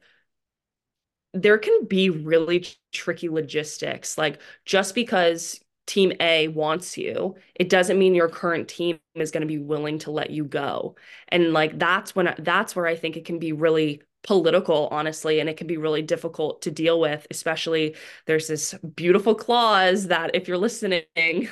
There 1.33 1.57
can 1.57 1.85
be 1.85 2.09
really 2.11 2.65
tricky 2.91 3.27
logistics 3.29 4.17
like 4.17 4.39
just 4.65 4.93
because 4.93 5.59
team 5.85 6.13
A 6.19 6.47
wants 6.49 6.97
you, 6.97 7.35
it 7.55 7.69
doesn't 7.69 7.99
mean 7.99 8.15
your 8.15 8.29
current 8.29 8.67
team 8.67 8.99
is 9.15 9.31
going 9.31 9.41
to 9.41 9.47
be 9.47 9.57
willing 9.57 9.99
to 9.99 10.11
let 10.11 10.29
you 10.29 10.45
go. 10.45 10.95
And 11.29 11.53
like 11.53 11.77
that's 11.77 12.15
when 12.15 12.33
that's 12.39 12.75
where 12.75 12.87
I 12.87 12.95
think 12.95 13.17
it 13.17 13.25
can 13.25 13.39
be 13.39 13.51
really 13.51 14.01
political, 14.23 14.87
honestly, 14.89 15.39
and 15.39 15.49
it 15.49 15.57
can 15.57 15.67
be 15.67 15.77
really 15.77 16.01
difficult 16.01 16.61
to 16.61 16.71
deal 16.71 16.99
with. 16.99 17.27
Especially, 17.29 17.95
there's 18.25 18.47
this 18.47 18.73
beautiful 18.95 19.35
clause 19.35 20.07
that 20.07 20.33
if 20.33 20.47
you're 20.47 20.57
listening, 20.57 21.03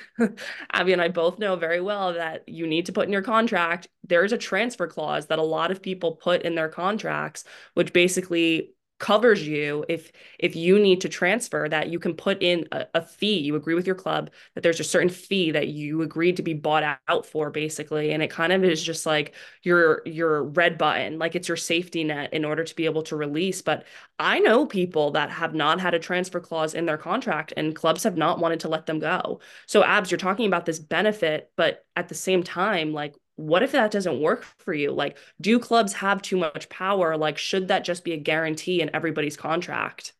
Abby 0.71 0.93
and 0.93 1.01
I 1.01 1.09
both 1.09 1.37
know 1.37 1.55
very 1.55 1.81
well 1.81 2.13
that 2.13 2.47
you 2.47 2.65
need 2.67 2.85
to 2.87 2.93
put 2.93 3.05
in 3.07 3.13
your 3.13 3.21
contract. 3.21 3.87
There's 4.07 4.31
a 4.31 4.37
transfer 4.37 4.87
clause 4.87 5.27
that 5.27 5.39
a 5.39 5.43
lot 5.43 5.71
of 5.71 5.81
people 5.81 6.13
put 6.15 6.43
in 6.43 6.55
their 6.55 6.69
contracts, 6.69 7.43
which 7.73 7.93
basically 7.93 8.73
covers 9.01 9.45
you 9.45 9.83
if 9.89 10.11
if 10.37 10.55
you 10.55 10.77
need 10.79 11.01
to 11.01 11.09
transfer 11.09 11.67
that 11.67 11.89
you 11.89 11.97
can 11.97 12.13
put 12.13 12.41
in 12.41 12.67
a, 12.71 12.85
a, 12.93 13.01
fee. 13.01 13.39
You 13.39 13.55
agree 13.55 13.73
with 13.73 13.87
your 13.87 13.95
club 13.95 14.29
that 14.53 14.61
there's 14.61 14.79
a 14.79 14.83
certain 14.83 15.09
fee 15.09 15.49
that 15.51 15.69
you 15.69 16.03
agreed 16.03 16.37
to 16.37 16.43
be 16.43 16.53
bought 16.53 16.99
out 17.07 17.25
for 17.25 17.49
basically 17.49 18.11
and 18.11 18.21
it 18.21 18.29
kind 18.29 18.53
of 18.53 18.63
is 18.63 18.81
just 18.81 19.07
like 19.07 19.33
your 19.63 20.03
your 20.05 20.43
red 20.43 20.77
button 20.77 21.17
like 21.17 21.35
it's 21.35 21.47
your 21.47 21.57
safety 21.57 22.03
net 22.03 22.31
in 22.31 22.45
order 22.45 22.63
to 22.63 22.75
be 22.75 22.85
able 22.85 23.01
to 23.01 23.15
release. 23.15 23.61
But 23.61 23.85
i 24.19 24.37
know 24.39 24.67
people 24.67 25.09
that 25.11 25.31
have 25.31 25.55
not 25.55 25.79
had 25.81 25.95
a 25.95 25.99
transfer 25.99 26.39
clause 26.39 26.75
in 26.75 26.85
their 26.85 26.97
contract 26.97 27.53
and 27.57 27.75
clubs 27.75 28.03
have 28.03 28.17
not 28.17 28.39
wanted 28.39 28.59
to 28.61 28.69
let 28.69 28.85
them 28.85 28.99
go. 28.99 29.39
So 29.65 29.83
abs 29.83 30.11
you're 30.11 30.19
talking 30.19 30.45
about 30.45 30.67
this 30.67 30.79
benefit 30.79 31.51
but 31.57 31.85
at 31.95 32.07
the 32.07 32.15
same 32.15 32.43
time 32.43 32.93
like 32.93 33.15
what 33.47 33.63
if 33.63 33.71
that 33.71 33.91
doesn't 33.91 34.21
work 34.21 34.43
for 34.43 34.73
you? 34.73 34.91
Like, 34.91 35.17
do 35.39 35.59
clubs 35.59 35.93
have 35.93 36.21
too 36.21 36.37
much 36.37 36.69
power? 36.69 37.17
Like, 37.17 37.37
should 37.37 37.67
that 37.69 37.83
just 37.83 38.03
be 38.03 38.13
a 38.13 38.17
guarantee 38.17 38.81
in 38.81 38.95
everybody's 38.95 39.37
contract? 39.37 40.13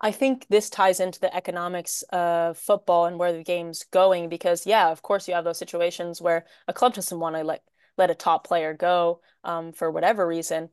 I 0.00 0.12
think 0.12 0.46
this 0.48 0.70
ties 0.70 1.00
into 1.00 1.18
the 1.20 1.34
economics 1.34 2.02
of 2.10 2.56
football 2.56 3.06
and 3.06 3.18
where 3.18 3.32
the 3.32 3.42
game's 3.42 3.84
going 3.84 4.28
because, 4.28 4.66
yeah, 4.66 4.90
of 4.90 5.02
course, 5.02 5.26
you 5.26 5.34
have 5.34 5.44
those 5.44 5.58
situations 5.58 6.22
where 6.22 6.46
a 6.68 6.72
club 6.72 6.94
doesn't 6.94 7.18
want 7.18 7.36
to 7.36 7.42
let 7.42 7.62
let 7.96 8.10
a 8.10 8.14
top 8.14 8.46
player 8.46 8.74
go 8.74 9.20
um, 9.42 9.72
for 9.72 9.90
whatever 9.90 10.24
reason. 10.24 10.70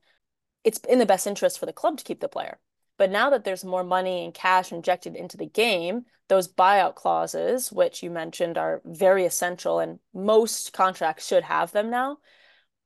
It's 0.63 0.79
in 0.87 0.99
the 0.99 1.07
best 1.07 1.25
interest 1.25 1.57
for 1.59 1.65
the 1.65 1.73
club 1.73 1.97
to 1.97 2.03
keep 2.03 2.19
the 2.19 2.27
player. 2.27 2.59
But 2.97 3.11
now 3.11 3.29
that 3.31 3.43
there's 3.43 3.65
more 3.65 3.83
money 3.83 4.23
and 4.23 4.33
cash 4.33 4.71
injected 4.71 5.15
into 5.15 5.37
the 5.37 5.45
game, 5.45 6.05
those 6.29 6.47
buyout 6.47 6.95
clauses, 6.95 7.71
which 7.71 8.01
you 8.01 8.09
mentioned 8.09 8.57
are 8.57 8.81
very 8.85 9.25
essential 9.25 9.79
and 9.79 9.99
most 10.13 10.71
contracts 10.71 11.27
should 11.27 11.43
have 11.43 11.71
them 11.71 11.89
now, 11.89 12.17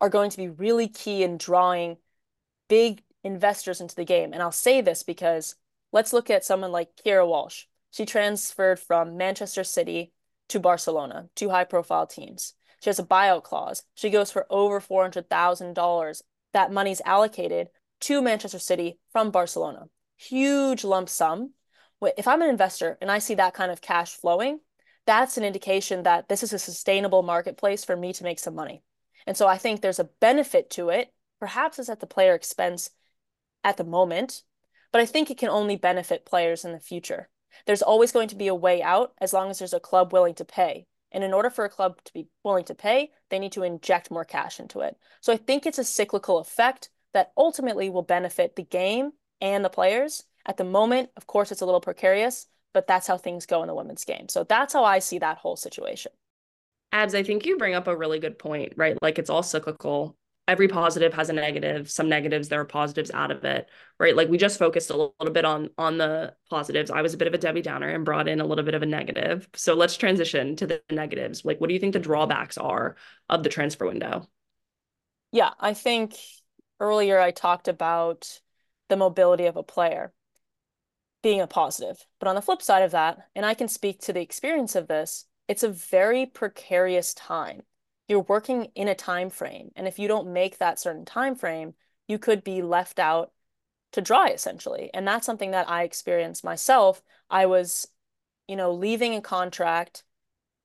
are 0.01 0.09
going 0.09 0.31
to 0.31 0.37
be 0.37 0.49
really 0.49 0.87
key 0.87 1.23
in 1.23 1.37
drawing 1.37 1.97
big 2.69 3.03
investors 3.23 3.81
into 3.81 3.95
the 3.95 4.05
game. 4.05 4.33
And 4.33 4.41
I'll 4.41 4.51
say 4.51 4.81
this 4.81 5.03
because 5.03 5.55
let's 5.91 6.13
look 6.13 6.29
at 6.29 6.45
someone 6.45 6.71
like 6.71 6.95
Keira 7.05 7.27
Walsh. 7.27 7.65
She 7.91 8.05
transferred 8.05 8.79
from 8.79 9.17
Manchester 9.17 9.63
City 9.63 10.11
to 10.49 10.59
Barcelona, 10.59 11.29
two 11.35 11.49
high 11.49 11.63
profile 11.65 12.07
teams. 12.07 12.53
She 12.81 12.89
has 12.89 12.99
a 12.99 13.03
buyout 13.03 13.43
clause. 13.43 13.83
She 13.93 14.09
goes 14.09 14.31
for 14.31 14.47
over 14.49 14.79
$400,000. 14.79 16.21
That 16.53 16.71
money's 16.71 17.01
allocated 17.05 17.69
to 18.01 18.21
Manchester 18.21 18.59
City 18.59 18.97
from 19.11 19.31
Barcelona 19.31 19.87
huge 20.19 20.83
lump 20.83 21.09
sum. 21.09 21.53
If 22.17 22.27
I'm 22.27 22.41
an 22.41 22.49
investor 22.49 22.97
and 23.01 23.09
I 23.09 23.19
see 23.19 23.35
that 23.35 23.53
kind 23.53 23.71
of 23.71 23.81
cash 23.81 24.15
flowing, 24.15 24.59
that's 25.05 25.37
an 25.37 25.43
indication 25.43 26.03
that 26.03 26.29
this 26.29 26.43
is 26.43 26.53
a 26.53 26.59
sustainable 26.59 27.23
marketplace 27.23 27.83
for 27.83 27.95
me 27.95 28.13
to 28.13 28.23
make 28.23 28.39
some 28.39 28.55
money. 28.55 28.83
And 29.25 29.35
so 29.35 29.47
I 29.47 29.57
think 29.57 29.81
there's 29.81 29.99
a 29.99 30.09
benefit 30.19 30.69
to 30.71 30.89
it. 30.89 31.11
Perhaps 31.39 31.79
it's 31.79 31.89
at 31.89 31.99
the 31.99 32.07
player 32.07 32.35
expense 32.35 32.89
at 33.63 33.77
the 33.77 33.83
moment, 33.83 34.43
but 34.91 35.01
I 35.01 35.05
think 35.05 35.29
it 35.29 35.37
can 35.37 35.49
only 35.49 35.75
benefit 35.75 36.25
players 36.25 36.65
in 36.65 36.73
the 36.73 36.79
future. 36.79 37.29
There's 37.65 37.81
always 37.81 38.11
going 38.11 38.27
to 38.29 38.35
be 38.35 38.47
a 38.47 38.55
way 38.55 38.81
out 38.81 39.13
as 39.19 39.33
long 39.33 39.49
as 39.49 39.59
there's 39.59 39.73
a 39.73 39.79
club 39.79 40.13
willing 40.13 40.35
to 40.35 40.45
pay. 40.45 40.85
And 41.11 41.23
in 41.23 41.33
order 41.33 41.49
for 41.49 41.65
a 41.65 41.69
club 41.69 41.99
to 42.05 42.13
be 42.13 42.27
willing 42.43 42.65
to 42.65 42.75
pay, 42.75 43.11
they 43.29 43.39
need 43.39 43.53
to 43.53 43.63
inject 43.63 44.11
more 44.11 44.25
cash 44.25 44.59
into 44.59 44.81
it. 44.81 44.95
So 45.21 45.33
I 45.33 45.37
think 45.37 45.65
it's 45.65 45.79
a 45.79 45.83
cyclical 45.83 46.37
effect 46.37 46.89
that 47.13 47.31
ultimately 47.35 47.89
will 47.89 48.03
benefit 48.03 48.55
the 48.55 48.63
game 48.63 49.13
and 49.41 49.63
the 49.63 49.69
players. 49.69 50.23
At 50.45 50.57
the 50.57 50.63
moment, 50.63 51.09
of 51.17 51.27
course, 51.27 51.51
it's 51.51 51.61
a 51.61 51.65
little 51.65 51.81
precarious, 51.81 52.47
but 52.73 52.87
that's 52.87 53.07
how 53.07 53.17
things 53.17 53.45
go 53.45 53.61
in 53.61 53.67
the 53.67 53.75
women's 53.75 54.05
game. 54.05 54.29
So 54.29 54.43
that's 54.43 54.73
how 54.73 54.83
I 54.83 54.99
see 54.99 55.19
that 55.19 55.37
whole 55.37 55.55
situation. 55.55 56.11
Abs, 56.91 57.13
I 57.13 57.23
think 57.23 57.45
you 57.45 57.57
bring 57.57 57.75
up 57.75 57.87
a 57.87 57.95
really 57.95 58.19
good 58.19 58.39
point, 58.39 58.73
right? 58.75 58.97
Like 59.01 59.19
it's 59.19 59.29
all 59.29 59.43
cyclical. 59.43 60.15
Every 60.47 60.67
positive 60.67 61.13
has 61.13 61.29
a 61.29 61.33
negative. 61.33 61.91
Some 61.91 62.09
negatives, 62.09 62.49
there 62.49 62.59
are 62.59 62.65
positives 62.65 63.11
out 63.11 63.29
of 63.29 63.43
it, 63.43 63.69
right? 63.99 64.15
Like 64.15 64.29
we 64.29 64.37
just 64.39 64.57
focused 64.57 64.89
a 64.89 64.97
little 64.97 65.33
bit 65.33 65.45
on 65.45 65.69
on 65.77 65.99
the 65.99 66.33
positives. 66.49 66.89
I 66.89 67.03
was 67.03 67.13
a 67.13 67.17
bit 67.17 67.27
of 67.27 67.35
a 67.35 67.37
Debbie 67.37 67.61
Downer 67.61 67.89
and 67.89 68.03
brought 68.03 68.27
in 68.27 68.41
a 68.41 68.45
little 68.45 68.65
bit 68.65 68.73
of 68.73 68.81
a 68.81 68.87
negative. 68.87 69.47
So 69.53 69.75
let's 69.75 69.95
transition 69.95 70.55
to 70.55 70.65
the 70.65 70.81
negatives. 70.89 71.45
Like, 71.45 71.61
what 71.61 71.67
do 71.67 71.75
you 71.75 71.79
think 71.79 71.93
the 71.93 71.99
drawbacks 71.99 72.57
are 72.57 72.95
of 73.29 73.43
the 73.43 73.49
transfer 73.49 73.85
window? 73.85 74.27
Yeah, 75.31 75.51
I 75.59 75.75
think 75.75 76.15
earlier 76.79 77.19
I 77.19 77.29
talked 77.29 77.67
about 77.67 78.39
the 78.89 78.97
mobility 78.97 79.45
of 79.45 79.55
a 79.55 79.63
player 79.63 80.11
being 81.21 81.41
a 81.41 81.47
positive. 81.47 82.05
But 82.19 82.27
on 82.27 82.35
the 82.35 82.41
flip 82.41 82.61
side 82.61 82.83
of 82.83 82.91
that, 82.91 83.27
and 83.35 83.45
I 83.45 83.53
can 83.53 83.67
speak 83.67 84.01
to 84.01 84.13
the 84.13 84.21
experience 84.21 84.75
of 84.75 84.87
this, 84.87 85.25
it's 85.47 85.63
a 85.63 85.69
very 85.69 86.25
precarious 86.25 87.13
time. 87.13 87.61
You're 88.07 88.21
working 88.21 88.71
in 88.75 88.87
a 88.87 88.95
time 88.95 89.29
frame, 89.29 89.71
and 89.75 89.87
if 89.87 89.99
you 89.99 90.07
don't 90.07 90.33
make 90.33 90.57
that 90.57 90.79
certain 90.79 91.05
time 91.05 91.35
frame, 91.35 91.73
you 92.07 92.17
could 92.17 92.43
be 92.43 92.61
left 92.61 92.99
out 92.99 93.31
to 93.91 94.01
dry 94.01 94.29
essentially. 94.29 94.89
And 94.93 95.07
that's 95.07 95.25
something 95.25 95.51
that 95.51 95.69
I 95.69 95.83
experienced 95.83 96.43
myself. 96.43 97.01
I 97.29 97.45
was, 97.45 97.87
you 98.47 98.55
know, 98.55 98.71
leaving 98.71 99.15
a 99.15 99.21
contract. 99.21 100.03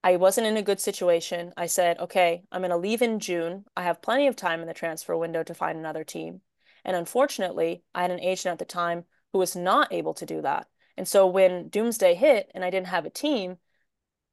I 0.02 0.16
wasn't 0.16 0.46
in 0.46 0.56
a 0.56 0.62
good 0.62 0.80
situation. 0.80 1.52
I 1.56 1.66
said, 1.66 1.98
okay, 1.98 2.44
I'm 2.52 2.60
going 2.60 2.70
to 2.70 2.76
leave 2.76 3.02
in 3.02 3.20
June. 3.20 3.64
I 3.76 3.82
have 3.84 4.02
plenty 4.02 4.26
of 4.26 4.36
time 4.36 4.60
in 4.60 4.66
the 4.66 4.74
transfer 4.74 5.16
window 5.16 5.42
to 5.42 5.54
find 5.54 5.78
another 5.78 6.04
team. 6.04 6.42
And 6.84 6.96
unfortunately, 6.96 7.82
I 7.94 8.02
had 8.02 8.10
an 8.10 8.20
agent 8.20 8.52
at 8.52 8.58
the 8.58 8.64
time 8.64 9.04
who 9.32 9.38
was 9.38 9.56
not 9.56 9.92
able 9.92 10.14
to 10.14 10.26
do 10.26 10.42
that. 10.42 10.68
And 10.96 11.08
so 11.08 11.26
when 11.26 11.68
doomsday 11.68 12.14
hit 12.14 12.50
and 12.54 12.64
I 12.64 12.70
didn't 12.70 12.88
have 12.88 13.06
a 13.06 13.10
team, 13.10 13.58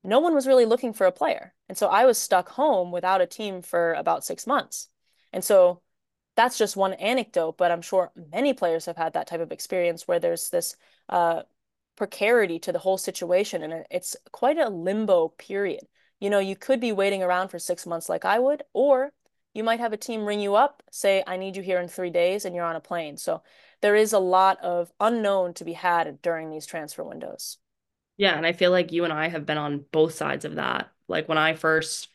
no 0.04 0.20
one 0.20 0.34
was 0.34 0.48
really 0.48 0.66
looking 0.66 0.94
for 0.94 1.08
a 1.08 1.12
player. 1.12 1.54
And 1.70 1.78
so 1.78 1.88
I 1.88 2.06
was 2.06 2.18
stuck 2.18 2.50
home 2.50 2.92
without 2.92 3.22
a 3.22 3.26
team 3.26 3.62
for 3.62 3.94
about 3.94 4.26
six 4.26 4.46
months. 4.46 4.90
And 5.32 5.44
so 5.44 5.82
that's 6.36 6.58
just 6.58 6.76
one 6.76 6.94
anecdote, 6.94 7.58
but 7.58 7.72
I'm 7.72 7.82
sure 7.82 8.12
many 8.32 8.54
players 8.54 8.86
have 8.86 8.98
had 8.98 9.14
that 9.14 9.28
type 9.28 9.42
of 9.42 9.52
experience 9.52 10.08
where 10.08 10.20
there's 10.20 10.50
this 10.50 10.76
uh, 11.10 11.44
precarity 11.96 12.60
to 12.60 12.72
the 12.72 12.80
whole 12.80 12.98
situation. 12.98 13.64
And 13.64 13.86
it's 13.90 14.16
quite 14.32 14.58
a 14.58 14.70
limbo 14.70 15.30
period. 15.30 15.88
You 16.20 16.30
know, 16.30 16.40
you 16.40 16.56
could 16.56 16.80
be 16.80 16.92
waiting 16.92 17.24
around 17.24 17.50
for 17.50 17.60
six 17.60 17.86
months 17.86 18.08
like 18.08 18.26
I 18.26 18.40
would, 18.40 18.64
or 18.74 19.12
you 19.54 19.64
might 19.64 19.80
have 19.80 19.94
a 19.94 19.98
team 19.98 20.26
ring 20.26 20.40
you 20.40 20.56
up, 20.56 20.84
say, 20.92 21.24
I 21.28 21.38
need 21.38 21.56
you 21.56 21.64
here 21.64 21.80
in 21.80 21.88
three 21.88 22.10
days, 22.10 22.46
and 22.46 22.56
you're 22.56 22.66
on 22.66 22.76
a 22.76 22.82
plane. 22.82 23.18
So 23.18 23.42
there 23.82 23.96
is 23.96 24.14
a 24.14 24.20
lot 24.20 24.60
of 24.62 24.92
unknown 25.00 25.54
to 25.56 25.66
be 25.66 25.74
had 25.74 26.22
during 26.22 26.50
these 26.50 26.66
transfer 26.66 27.04
windows. 27.04 27.58
Yeah, 28.18 28.38
and 28.38 28.46
I 28.46 28.54
feel 28.54 28.72
like 28.72 28.92
you 28.92 29.04
and 29.04 29.12
I 29.12 29.30
have 29.30 29.46
been 29.46 29.58
on 29.58 29.86
both 29.92 30.14
sides 30.14 30.46
of 30.46 30.56
that. 30.56 30.92
Like 31.08 31.28
when 31.28 31.38
I 31.38 31.56
first 31.56 32.08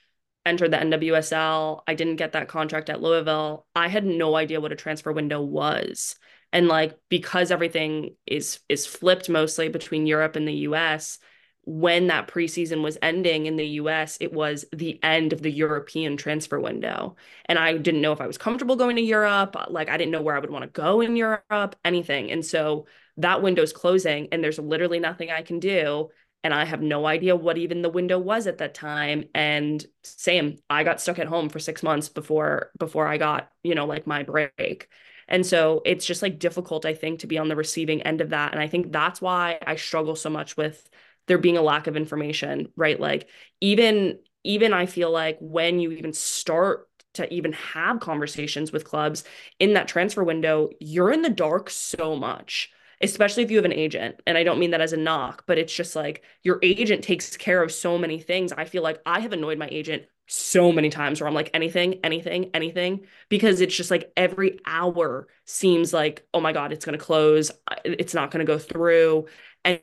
entered 0.47 0.71
the 0.71 0.79
NWSL, 0.79 1.83
I 1.87 1.95
didn't 1.95 2.17
get 2.17 2.33
that 2.33 2.49
contract 2.49 2.89
at 2.89 3.03
Louisville. 3.03 3.67
I 3.75 3.89
had 3.89 4.05
no 4.05 4.37
idea 4.37 4.61
what 4.61 4.73
a 4.73 4.77
transfer 4.77 5.13
window 5.13 5.43
was. 5.43 6.15
And 6.53 6.69
like 6.69 6.97
because 7.09 7.51
everything 7.51 8.15
is 8.25 8.61
is 8.69 8.87
flipped 8.87 9.29
mostly 9.29 9.69
between 9.69 10.07
Europe 10.07 10.37
and 10.37 10.47
the 10.47 10.55
US, 10.69 11.19
when 11.67 12.07
that 12.07 12.29
preseason 12.29 12.81
was 12.81 12.97
ending 13.03 13.47
in 13.47 13.57
the 13.57 13.67
US, 13.81 14.17
it 14.21 14.33
was 14.33 14.65
the 14.73 15.03
end 15.03 15.33
of 15.33 15.43
the 15.43 15.51
European 15.51 16.17
transfer 16.17 16.61
window. 16.61 17.17
And 17.47 17.59
I 17.59 17.77
didn't 17.77 18.01
know 18.01 18.13
if 18.13 18.21
I 18.21 18.29
was 18.29 18.39
comfortable 18.39 18.77
going 18.77 18.97
to 18.97 19.03
Europe. 19.03 19.57
Uh, 19.57 19.67
like, 19.69 19.89
I 19.89 19.97
didn't 19.97 20.13
know 20.13 20.23
where 20.23 20.37
I 20.37 20.39
would 20.39 20.51
want 20.51 20.63
to 20.63 20.71
go 20.71 21.01
in 21.01 21.17
Europe, 21.17 21.75
anything. 21.85 22.31
And 22.31 22.47
so 22.47 22.87
that 23.17 23.43
window's 23.43 23.73
closing, 23.73 24.29
and 24.31 24.45
there's 24.45 24.61
literally 24.61 25.01
nothing 25.01 25.31
I 25.33 25.43
can 25.43 25.59
do. 25.59 26.11
And 26.45 26.55
I 26.55 26.65
have 26.65 26.81
no 26.81 27.05
idea 27.05 27.35
what 27.35 27.59
even 27.59 27.83
the 27.83 27.89
window 27.91 28.21
was 28.21 28.47
at 28.47 28.59
that 28.59 28.75
time. 28.75 29.25
And 29.35 29.85
same, 30.05 30.59
I 30.71 30.85
got 30.85 31.01
stuck 31.01 31.19
at 31.19 31.27
home 31.27 31.49
for 31.49 31.59
six 31.59 31.83
months 31.83 32.09
before 32.09 32.71
before 32.79 33.09
I 33.09 33.19
got, 33.19 33.51
you 33.65 33.75
know, 33.75 33.87
like 33.87 34.07
my 34.07 34.23
break. 34.23 34.89
And 35.27 35.45
so 35.45 35.83
it's 35.85 36.07
just 36.07 36.23
like 36.23 36.39
difficult, 36.39 36.87
I 36.87 36.95
think, 36.95 37.21
to 37.21 37.27
be 37.27 37.39
on 37.39 37.49
the 37.49 37.57
receiving 37.57 38.03
end 38.03 38.21
of 38.21 38.31
that. 38.31 38.53
And 38.53 38.61
I 38.61 38.69
think 38.69 38.93
that's 38.93 39.21
why 39.21 39.59
I 39.67 39.75
struggle 39.75 40.15
so 40.15 40.31
much 40.31 40.57
with 40.57 40.89
there 41.27 41.39
being 41.39 41.57
a 41.57 41.63
lack 41.63 41.87
of 41.87 41.97
information, 41.97 42.69
right? 42.77 42.99
Like 42.99 43.29
even 43.61 44.19
even 44.45 44.73
I 44.73 44.87
feel 44.87 45.11
like 45.11 45.39
when 45.41 45.81
you 45.81 45.91
even 45.91 46.13
start 46.13 46.89
to 47.15 47.33
even 47.33 47.53
have 47.53 48.01
conversations 48.01 48.73
with 48.73 48.85
clubs 48.85 49.25
in 49.59 49.75
that 49.75 49.89
transfer 49.89 50.23
window, 50.23 50.71
you're 50.81 51.13
in 51.13 51.23
the 51.23 51.31
dark 51.31 51.69
so 51.71 52.15
much, 52.15 52.71
especially 53.01 53.43
if 53.43 53.51
you 53.51 53.57
have 53.57 53.65
an 53.65 53.73
agent. 53.73 54.21
And 54.27 54.39
I 54.39 54.45
don't 54.45 54.59
mean 54.59 54.71
that 54.71 54.81
as 54.81 54.93
a 54.93 54.99
knock, 54.99 55.45
but 55.47 55.59
it's 55.59 55.75
just 55.75 55.97
like 55.97 56.23
your 56.43 56.59
agent 56.63 57.03
takes 57.03 57.37
care 57.37 57.63
of 57.63 57.73
so 57.73 57.99
many 57.99 58.21
things. 58.21 58.53
I 58.53 58.67
feel 58.67 58.83
like 58.83 59.01
I 59.05 59.21
have 59.21 59.33
annoyed 59.33 59.59
my 59.59 59.69
agent 59.71 60.05
so 60.29 60.73
many 60.73 60.91
times 60.91 61.21
where 61.21 61.29
I'm 61.29 61.35
like, 61.35 61.51
anything, 61.55 62.01
anything, 62.03 62.51
anything, 62.53 63.07
because 63.29 63.61
it's 63.61 63.77
just 63.77 63.91
like 63.91 64.13
every 64.17 64.59
hour 64.67 65.29
seems 65.45 65.93
like, 65.93 66.27
oh 66.35 66.41
my 66.41 66.53
God, 66.53 66.73
it's 66.73 66.85
going 66.85 66.99
to 66.99 67.05
close. 67.05 67.51
It's 67.85 68.15
not 68.15 68.31
going 68.31 68.45
to 68.45 68.53
go 68.53 68.59
through 68.59 69.27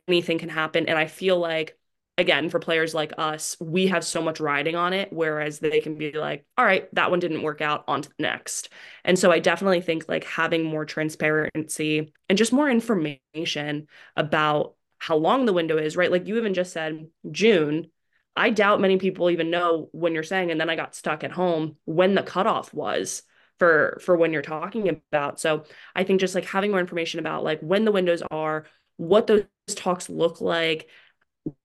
anything 0.07 0.39
can 0.39 0.49
happen. 0.49 0.87
And 0.87 0.97
I 0.97 1.07
feel 1.07 1.37
like 1.37 1.77
again, 2.17 2.49
for 2.49 2.59
players 2.59 2.93
like 2.93 3.13
us, 3.17 3.57
we 3.59 3.87
have 3.87 4.03
so 4.03 4.21
much 4.21 4.39
riding 4.39 4.75
on 4.75 4.93
it, 4.93 5.11
whereas 5.11 5.59
they 5.59 5.81
can 5.81 5.97
be 5.97 6.11
like, 6.11 6.45
all 6.57 6.65
right, 6.65 6.87
that 6.93 7.09
one 7.09 7.19
didn't 7.19 7.41
work 7.41 7.61
out, 7.61 7.83
on 7.87 8.01
to 8.03 8.09
the 8.09 8.15
next. 8.19 8.69
And 9.03 9.17
so 9.17 9.31
I 9.31 9.39
definitely 9.39 9.81
think 9.81 10.05
like 10.07 10.23
having 10.23 10.63
more 10.63 10.85
transparency 10.85 12.13
and 12.29 12.37
just 12.37 12.53
more 12.53 12.69
information 12.69 13.87
about 14.15 14.75
how 14.99 15.15
long 15.17 15.45
the 15.45 15.53
window 15.53 15.77
is, 15.77 15.97
right? 15.97 16.11
Like 16.11 16.27
you 16.27 16.37
even 16.37 16.53
just 16.53 16.71
said 16.71 17.07
June. 17.31 17.87
I 18.35 18.49
doubt 18.51 18.81
many 18.81 18.97
people 18.97 19.29
even 19.29 19.51
know 19.51 19.89
when 19.91 20.13
you're 20.13 20.23
saying, 20.23 20.51
and 20.51 20.59
then 20.59 20.69
I 20.69 20.75
got 20.75 20.95
stuck 20.95 21.23
at 21.23 21.31
home 21.31 21.77
when 21.85 22.15
the 22.15 22.23
cutoff 22.23 22.73
was 22.73 23.23
for 23.59 23.99
for 24.01 24.15
when 24.15 24.33
you're 24.33 24.41
talking 24.41 24.89
about. 24.89 25.39
So 25.39 25.65
I 25.95 26.03
think 26.03 26.19
just 26.19 26.35
like 26.35 26.45
having 26.45 26.71
more 26.71 26.79
information 26.79 27.19
about 27.19 27.43
like 27.43 27.59
when 27.59 27.85
the 27.85 27.91
windows 27.91 28.23
are, 28.31 28.65
what 29.03 29.27
those 29.27 29.45
talks 29.75 30.09
look 30.09 30.41
like, 30.41 30.89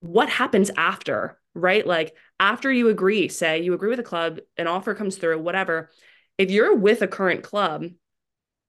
what 0.00 0.28
happens 0.28 0.70
after, 0.76 1.38
right? 1.54 1.86
Like 1.86 2.14
after 2.40 2.72
you 2.72 2.88
agree, 2.88 3.28
say 3.28 3.62
you 3.62 3.74
agree 3.74 3.90
with 3.90 4.00
a 4.00 4.04
club, 4.04 4.40
an 4.56 4.66
offer 4.66 4.94
comes 4.94 5.16
through, 5.16 5.38
whatever. 5.40 5.90
If 6.36 6.50
you're 6.50 6.76
with 6.76 7.02
a 7.02 7.08
current 7.08 7.42
club, 7.42 7.86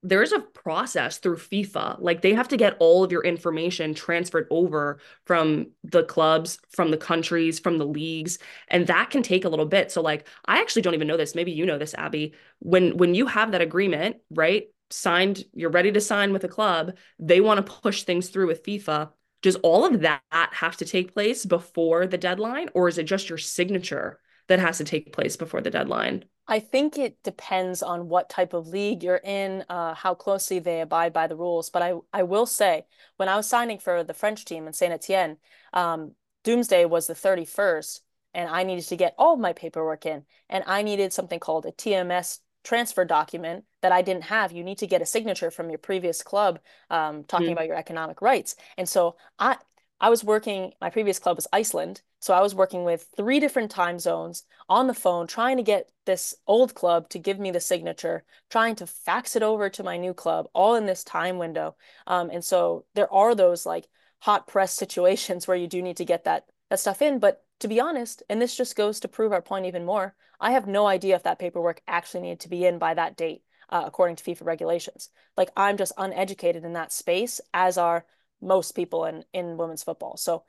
there's 0.01 0.31
a 0.31 0.39
process 0.39 1.17
through 1.17 1.35
FIFA. 1.37 1.97
Like 1.99 2.21
they 2.21 2.33
have 2.33 2.47
to 2.49 2.57
get 2.57 2.77
all 2.79 3.03
of 3.03 3.11
your 3.11 3.23
information 3.23 3.93
transferred 3.93 4.47
over 4.49 4.99
from 5.25 5.71
the 5.83 6.03
clubs, 6.03 6.57
from 6.69 6.89
the 6.89 6.97
countries, 6.97 7.59
from 7.59 7.77
the 7.77 7.85
leagues, 7.85 8.39
and 8.69 8.87
that 8.87 9.09
can 9.09 9.23
take 9.23 9.43
a 9.43 9.49
little 9.49 9.65
bit. 9.65 9.91
So 9.91 10.01
like 10.01 10.25
I 10.45 10.61
actually 10.61 10.83
don't 10.83 10.93
even 10.93 11.07
know 11.07 11.17
this. 11.17 11.35
Maybe 11.35 11.51
you 11.51 11.65
know 11.65 11.77
this, 11.77 11.93
Abby. 11.95 12.33
When 12.59 12.95
when 12.97 13.13
you 13.13 13.25
have 13.25 13.51
that 13.51 13.61
agreement, 13.61 14.17
right? 14.31 14.67
Signed, 14.91 15.43
you're 15.53 15.69
ready 15.69 15.91
to 15.91 16.01
sign 16.01 16.33
with 16.33 16.43
a 16.43 16.47
club, 16.47 16.97
they 17.19 17.41
want 17.41 17.65
to 17.65 17.73
push 17.73 18.03
things 18.03 18.29
through 18.29 18.47
with 18.47 18.63
FIFA 18.63 19.09
does 19.41 19.55
all 19.57 19.85
of 19.85 20.01
that 20.01 20.21
have 20.31 20.77
to 20.77 20.85
take 20.85 21.13
place 21.13 21.45
before 21.45 22.07
the 22.07 22.17
deadline, 22.17 22.69
or 22.73 22.87
is 22.87 22.97
it 22.97 23.03
just 23.03 23.29
your 23.29 23.37
signature 23.37 24.19
that 24.47 24.59
has 24.59 24.79
to 24.79 24.83
take 24.83 25.13
place 25.13 25.37
before 25.37 25.61
the 25.61 25.69
deadline? 25.69 26.25
I 26.47 26.59
think 26.59 26.97
it 26.97 27.21
depends 27.23 27.83
on 27.83 28.09
what 28.09 28.29
type 28.29 28.53
of 28.53 28.67
league 28.67 29.03
you're 29.03 29.21
in, 29.23 29.63
uh, 29.69 29.93
how 29.93 30.15
closely 30.15 30.59
they 30.59 30.81
abide 30.81 31.13
by 31.13 31.27
the 31.27 31.35
rules. 31.35 31.69
But 31.69 31.83
I, 31.83 31.93
I 32.11 32.23
will 32.23 32.47
say, 32.47 32.85
when 33.17 33.29
I 33.29 33.35
was 33.35 33.47
signing 33.47 33.77
for 33.77 34.03
the 34.03 34.15
French 34.15 34.45
team 34.45 34.65
in 34.65 34.73
Saint 34.73 34.91
Etienne, 34.91 35.37
um, 35.73 36.13
Doomsday 36.43 36.85
was 36.85 37.05
the 37.07 37.13
31st, 37.13 37.99
and 38.33 38.49
I 38.49 38.63
needed 38.63 38.87
to 38.87 38.97
get 38.97 39.13
all 39.17 39.37
my 39.37 39.53
paperwork 39.53 40.05
in, 40.05 40.23
and 40.49 40.63
I 40.65 40.81
needed 40.81 41.13
something 41.13 41.39
called 41.39 41.65
a 41.65 41.71
TMS 41.71 42.39
transfer 42.63 43.05
document 43.05 43.65
that 43.81 43.91
I 43.91 44.01
didn't 44.01 44.23
have. 44.25 44.51
You 44.51 44.63
need 44.63 44.79
to 44.79 44.87
get 44.87 45.01
a 45.01 45.05
signature 45.05 45.51
from 45.51 45.69
your 45.69 45.79
previous 45.79 46.21
club 46.21 46.59
um, 46.89 47.23
talking 47.23 47.47
mm-hmm. 47.47 47.53
about 47.53 47.67
your 47.67 47.77
economic 47.77 48.21
rights. 48.21 48.55
And 48.77 48.87
so 48.87 49.15
I 49.37 49.57
I 50.01 50.09
was 50.09 50.23
working, 50.23 50.71
my 50.79 50.89
previous 50.89 51.19
club 51.19 51.35
was 51.35 51.47
Iceland. 51.51 52.01
So 52.19 52.33
I 52.33 52.41
was 52.41 52.55
working 52.55 52.83
with 52.83 53.07
three 53.17 53.39
different 53.39 53.69
time 53.69 53.99
zones 53.99 54.43
on 54.69 54.87
the 54.87 54.93
phone, 54.93 55.27
trying 55.27 55.57
to 55.57 55.63
get 55.63 55.89
this 56.05 56.35
old 56.47 56.73
club 56.73 57.09
to 57.09 57.19
give 57.19 57.39
me 57.39 57.51
the 57.51 57.59
signature, 57.59 58.23
trying 58.49 58.75
to 58.75 58.87
fax 58.87 59.35
it 59.35 59.43
over 59.43 59.69
to 59.69 59.83
my 59.83 59.97
new 59.97 60.13
club, 60.13 60.47
all 60.53 60.75
in 60.75 60.85
this 60.85 61.03
time 61.03 61.37
window. 61.37 61.75
Um, 62.07 62.29
and 62.29 62.43
so 62.43 62.85
there 62.95 63.11
are 63.13 63.35
those 63.35 63.65
like 63.65 63.87
hot 64.19 64.47
press 64.47 64.73
situations 64.83 65.47
where 65.47 65.57
you 65.57 65.67
do 65.67 65.81
need 65.81 65.97
to 65.97 66.05
get 66.05 66.23
that 66.23 66.45
that 66.69 66.79
stuff 66.79 67.01
in. 67.01 67.19
But 67.19 67.43
to 67.59 67.67
be 67.67 67.79
honest, 67.79 68.23
and 68.29 68.41
this 68.41 68.55
just 68.55 68.75
goes 68.75 68.99
to 69.01 69.07
prove 69.07 69.31
our 69.31 69.41
point 69.41 69.65
even 69.65 69.85
more, 69.85 70.15
I 70.39 70.51
have 70.51 70.67
no 70.67 70.87
idea 70.87 71.15
if 71.15 71.23
that 71.23 71.39
paperwork 71.39 71.81
actually 71.87 72.21
needed 72.21 72.39
to 72.41 72.49
be 72.49 72.65
in 72.65 72.79
by 72.79 72.93
that 72.93 73.17
date, 73.17 73.43
uh, 73.69 73.83
according 73.85 74.15
to 74.17 74.23
FIFA 74.23 74.45
regulations. 74.45 75.09
Like 75.35 75.49
I'm 75.57 75.77
just 75.77 75.91
uneducated 75.97 76.63
in 76.63 76.73
that 76.73 76.91
space, 76.91 77.41
as 77.53 77.77
are 77.77 78.05
most 78.41 78.73
people 78.73 79.05
in 79.05 79.25
in 79.33 79.57
women's 79.57 79.83
football. 79.83 80.15
So 80.17 80.43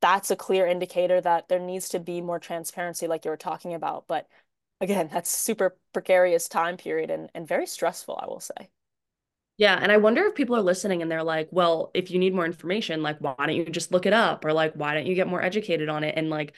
that's 0.00 0.30
a 0.30 0.36
clear 0.36 0.66
indicator 0.66 1.20
that 1.20 1.48
there 1.48 1.58
needs 1.58 1.88
to 1.90 2.00
be 2.00 2.20
more 2.20 2.38
transparency, 2.38 3.06
like 3.06 3.24
you 3.24 3.30
were 3.30 3.36
talking 3.36 3.74
about. 3.74 4.04
But 4.06 4.26
again, 4.80 5.08
that's 5.12 5.30
super 5.30 5.76
precarious 5.92 6.48
time 6.48 6.76
period 6.76 7.10
and, 7.10 7.30
and 7.34 7.46
very 7.46 7.66
stressful, 7.66 8.18
I 8.22 8.26
will 8.26 8.40
say. 8.40 8.70
Yeah. 9.60 9.78
And 9.78 9.92
I 9.92 9.98
wonder 9.98 10.24
if 10.24 10.34
people 10.34 10.56
are 10.56 10.62
listening 10.62 11.02
and 11.02 11.10
they're 11.10 11.22
like, 11.22 11.48
well, 11.50 11.90
if 11.92 12.10
you 12.10 12.18
need 12.18 12.34
more 12.34 12.46
information, 12.46 13.02
like, 13.02 13.18
why 13.18 13.34
don't 13.38 13.54
you 13.54 13.66
just 13.66 13.92
look 13.92 14.06
it 14.06 14.14
up? 14.14 14.46
Or 14.46 14.54
like, 14.54 14.72
why 14.72 14.94
don't 14.94 15.04
you 15.04 15.14
get 15.14 15.28
more 15.28 15.42
educated 15.42 15.90
on 15.90 16.02
it? 16.02 16.14
And 16.16 16.30
like, 16.30 16.54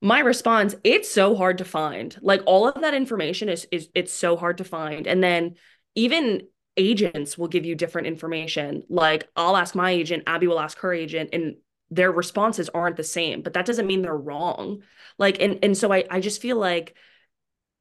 my 0.00 0.20
response, 0.20 0.74
it's 0.82 1.10
so 1.10 1.36
hard 1.36 1.58
to 1.58 1.66
find. 1.66 2.16
Like 2.22 2.40
all 2.46 2.66
of 2.66 2.80
that 2.80 2.94
information 2.94 3.50
is 3.50 3.68
is 3.70 3.90
it's 3.94 4.10
so 4.10 4.36
hard 4.38 4.56
to 4.56 4.64
find. 4.64 5.06
And 5.06 5.22
then 5.22 5.56
even 5.94 6.46
agents 6.78 7.36
will 7.36 7.48
give 7.48 7.66
you 7.66 7.74
different 7.74 8.06
information. 8.06 8.84
Like 8.88 9.28
I'll 9.36 9.54
ask 9.58 9.74
my 9.74 9.90
agent, 9.90 10.22
Abby 10.26 10.46
will 10.46 10.60
ask 10.60 10.78
her 10.78 10.94
agent, 10.94 11.34
and 11.34 11.56
their 11.90 12.10
responses 12.10 12.70
aren't 12.70 12.96
the 12.96 13.04
same, 13.04 13.42
but 13.42 13.52
that 13.52 13.66
doesn't 13.66 13.86
mean 13.86 14.00
they're 14.00 14.16
wrong. 14.16 14.82
Like, 15.18 15.42
and 15.42 15.58
and 15.62 15.76
so 15.76 15.92
I 15.92 16.04
I 16.10 16.20
just 16.20 16.40
feel 16.40 16.56
like, 16.56 16.94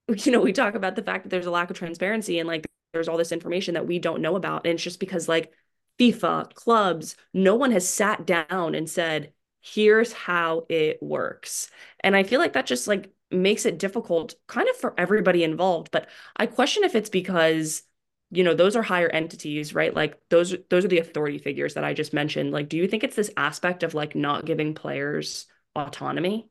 you 0.09 0.33
know, 0.33 0.41
we 0.41 0.51
talk 0.51 0.75
about 0.75 0.97
the 0.97 1.03
fact 1.03 1.23
that 1.23 1.29
there's 1.29 1.45
a 1.45 1.51
lack 1.51 1.69
of 1.69 1.77
transparency 1.77 2.39
and 2.39 2.47
like 2.47 2.65
there's 2.93 3.07
all 3.07 3.17
this 3.17 3.31
information 3.31 3.73
that 3.75 3.87
we 3.87 3.99
don't 3.99 4.21
know 4.21 4.35
about. 4.35 4.65
And 4.65 4.75
it's 4.75 4.83
just 4.83 4.99
because 4.99 5.27
like 5.27 5.51
FIFA, 5.99 6.53
clubs, 6.53 7.15
no 7.33 7.55
one 7.55 7.71
has 7.71 7.87
sat 7.87 8.25
down 8.25 8.75
and 8.75 8.89
said, 8.89 9.33
here's 9.61 10.13
how 10.13 10.65
it 10.69 11.01
works. 11.01 11.69
And 11.99 12.15
I 12.15 12.23
feel 12.23 12.39
like 12.39 12.53
that 12.53 12.65
just 12.65 12.87
like 12.87 13.11
makes 13.31 13.65
it 13.65 13.77
difficult 13.77 14.35
kind 14.47 14.69
of 14.69 14.77
for 14.77 14.93
everybody 14.97 15.43
involved. 15.43 15.91
But 15.91 16.07
I 16.35 16.45
question 16.45 16.83
if 16.83 16.95
it's 16.95 17.09
because 17.09 17.83
you 18.31 18.43
know 18.43 18.53
those 18.53 18.75
are 18.75 18.83
higher 18.83 19.09
entities 19.09 19.73
right 19.73 19.93
like 19.93 20.17
those 20.29 20.55
those 20.69 20.85
are 20.85 20.89
the 20.89 20.99
authority 20.99 21.37
figures 21.37 21.73
that 21.73 21.83
i 21.83 21.93
just 21.93 22.13
mentioned 22.13 22.51
like 22.51 22.69
do 22.69 22.77
you 22.77 22.87
think 22.87 23.03
it's 23.03 23.15
this 23.15 23.31
aspect 23.37 23.83
of 23.83 23.93
like 23.93 24.15
not 24.15 24.45
giving 24.45 24.73
players 24.73 25.47
autonomy 25.75 26.47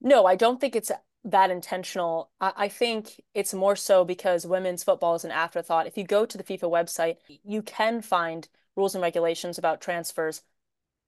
no 0.00 0.26
i 0.26 0.36
don't 0.36 0.60
think 0.60 0.76
it's 0.76 0.90
that 1.24 1.50
intentional. 1.50 2.30
I, 2.40 2.52
I 2.56 2.68
think 2.68 3.20
it's 3.34 3.54
more 3.54 3.76
so 3.76 4.04
because 4.04 4.46
women's 4.46 4.84
football 4.84 5.14
is 5.14 5.24
an 5.24 5.30
afterthought. 5.30 5.86
If 5.86 5.96
you 5.96 6.04
go 6.04 6.26
to 6.26 6.38
the 6.38 6.44
FIFA 6.44 6.70
website, 6.70 7.16
you 7.44 7.62
can 7.62 8.02
find 8.02 8.48
rules 8.76 8.94
and 8.94 9.02
regulations 9.02 9.58
about 9.58 9.80
transfers, 9.80 10.42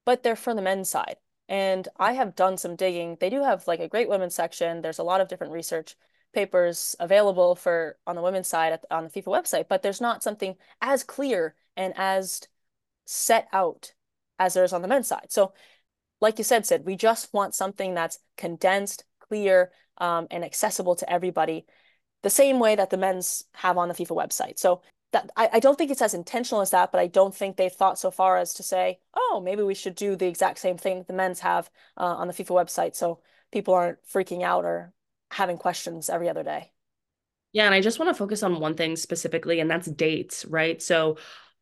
but 0.04 0.22
they're 0.22 0.36
for 0.36 0.54
the 0.54 0.62
men's 0.62 0.90
side. 0.90 1.16
And 1.48 1.88
I 1.98 2.12
have 2.12 2.36
done 2.36 2.56
some 2.56 2.76
digging. 2.76 3.18
They 3.20 3.30
do 3.30 3.42
have 3.42 3.66
like 3.66 3.80
a 3.80 3.88
great 3.88 4.08
women's 4.08 4.34
section. 4.34 4.80
There's 4.80 4.98
a 4.98 5.04
lot 5.04 5.20
of 5.20 5.28
different 5.28 5.52
research 5.52 5.96
papers 6.32 6.96
available 6.98 7.54
for 7.54 7.96
on 8.06 8.16
the 8.16 8.22
women's 8.22 8.48
side 8.48 8.72
at, 8.72 8.84
on 8.90 9.04
the 9.04 9.10
FIFA 9.10 9.42
website, 9.42 9.68
but 9.68 9.82
there's 9.82 10.00
not 10.00 10.22
something 10.22 10.56
as 10.80 11.04
clear 11.04 11.54
and 11.76 11.92
as 11.96 12.42
set 13.06 13.48
out 13.52 13.92
as 14.38 14.54
there 14.54 14.64
is 14.64 14.72
on 14.72 14.82
the 14.82 14.88
men's 14.88 15.06
side. 15.06 15.26
So, 15.28 15.52
like 16.20 16.38
you 16.38 16.44
said, 16.44 16.66
Sid, 16.66 16.84
we 16.84 16.96
just 16.96 17.32
want 17.34 17.54
something 17.54 17.94
that's 17.94 18.18
condensed, 18.36 19.04
clear, 19.20 19.70
um, 19.98 20.26
and 20.30 20.44
accessible 20.44 20.96
to 20.96 21.10
everybody, 21.10 21.66
the 22.22 22.30
same 22.30 22.58
way 22.58 22.74
that 22.76 22.90
the 22.90 22.96
men's 22.96 23.44
have 23.54 23.78
on 23.78 23.88
the 23.88 23.94
FIFA 23.94 24.16
website. 24.16 24.58
So 24.58 24.82
that 25.12 25.30
I, 25.36 25.48
I 25.54 25.60
don't 25.60 25.78
think 25.78 25.90
it's 25.90 26.02
as 26.02 26.14
intentional 26.14 26.60
as 26.60 26.70
that, 26.70 26.92
but 26.92 27.00
I 27.00 27.06
don't 27.06 27.34
think 27.34 27.56
they've 27.56 27.72
thought 27.72 27.98
so 27.98 28.10
far 28.10 28.36
as 28.36 28.54
to 28.54 28.62
say, 28.62 28.98
oh, 29.14 29.40
maybe 29.42 29.62
we 29.62 29.74
should 29.74 29.94
do 29.94 30.16
the 30.16 30.26
exact 30.26 30.58
same 30.58 30.76
thing 30.76 30.98
that 30.98 31.06
the 31.06 31.12
men's 31.14 31.40
have 31.40 31.70
uh, 31.96 32.04
on 32.04 32.26
the 32.26 32.34
FIFA 32.34 32.64
website, 32.64 32.96
so 32.96 33.20
people 33.52 33.74
aren't 33.74 34.04
freaking 34.06 34.42
out 34.42 34.64
or 34.64 34.92
having 35.30 35.56
questions 35.56 36.10
every 36.10 36.28
other 36.28 36.42
day. 36.42 36.72
Yeah, 37.52 37.66
and 37.66 37.74
I 37.74 37.80
just 37.80 38.00
want 38.00 38.08
to 38.10 38.18
focus 38.18 38.42
on 38.42 38.58
one 38.58 38.74
thing 38.74 38.96
specifically, 38.96 39.60
and 39.60 39.70
that's 39.70 39.86
dates, 39.86 40.44
right? 40.44 40.82
So 40.82 41.18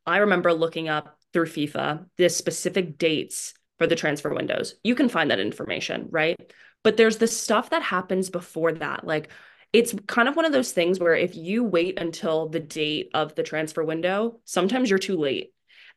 I 0.06 0.18
remember 0.18 0.52
looking 0.54 0.88
up 0.88 1.18
through 1.32 1.46
FIFA 1.46 2.06
the 2.16 2.28
specific 2.28 2.98
dates 2.98 3.54
for 3.82 3.88
the 3.88 3.96
transfer 3.96 4.32
windows. 4.32 4.76
You 4.84 4.94
can 4.94 5.08
find 5.08 5.32
that 5.32 5.40
information, 5.40 6.06
right? 6.12 6.38
But 6.84 6.96
there's 6.96 7.18
the 7.18 7.26
stuff 7.26 7.70
that 7.70 7.82
happens 7.82 8.30
before 8.30 8.70
that. 8.74 9.04
Like 9.04 9.28
it's 9.72 9.92
kind 10.06 10.28
of 10.28 10.36
one 10.36 10.44
of 10.44 10.52
those 10.52 10.70
things 10.70 11.00
where 11.00 11.16
if 11.16 11.34
you 11.34 11.64
wait 11.64 11.98
until 11.98 12.48
the 12.48 12.60
date 12.60 13.10
of 13.12 13.34
the 13.34 13.42
transfer 13.42 13.82
window, 13.82 14.38
sometimes 14.44 14.88
you're 14.88 15.00
too 15.00 15.16
late. 15.16 15.52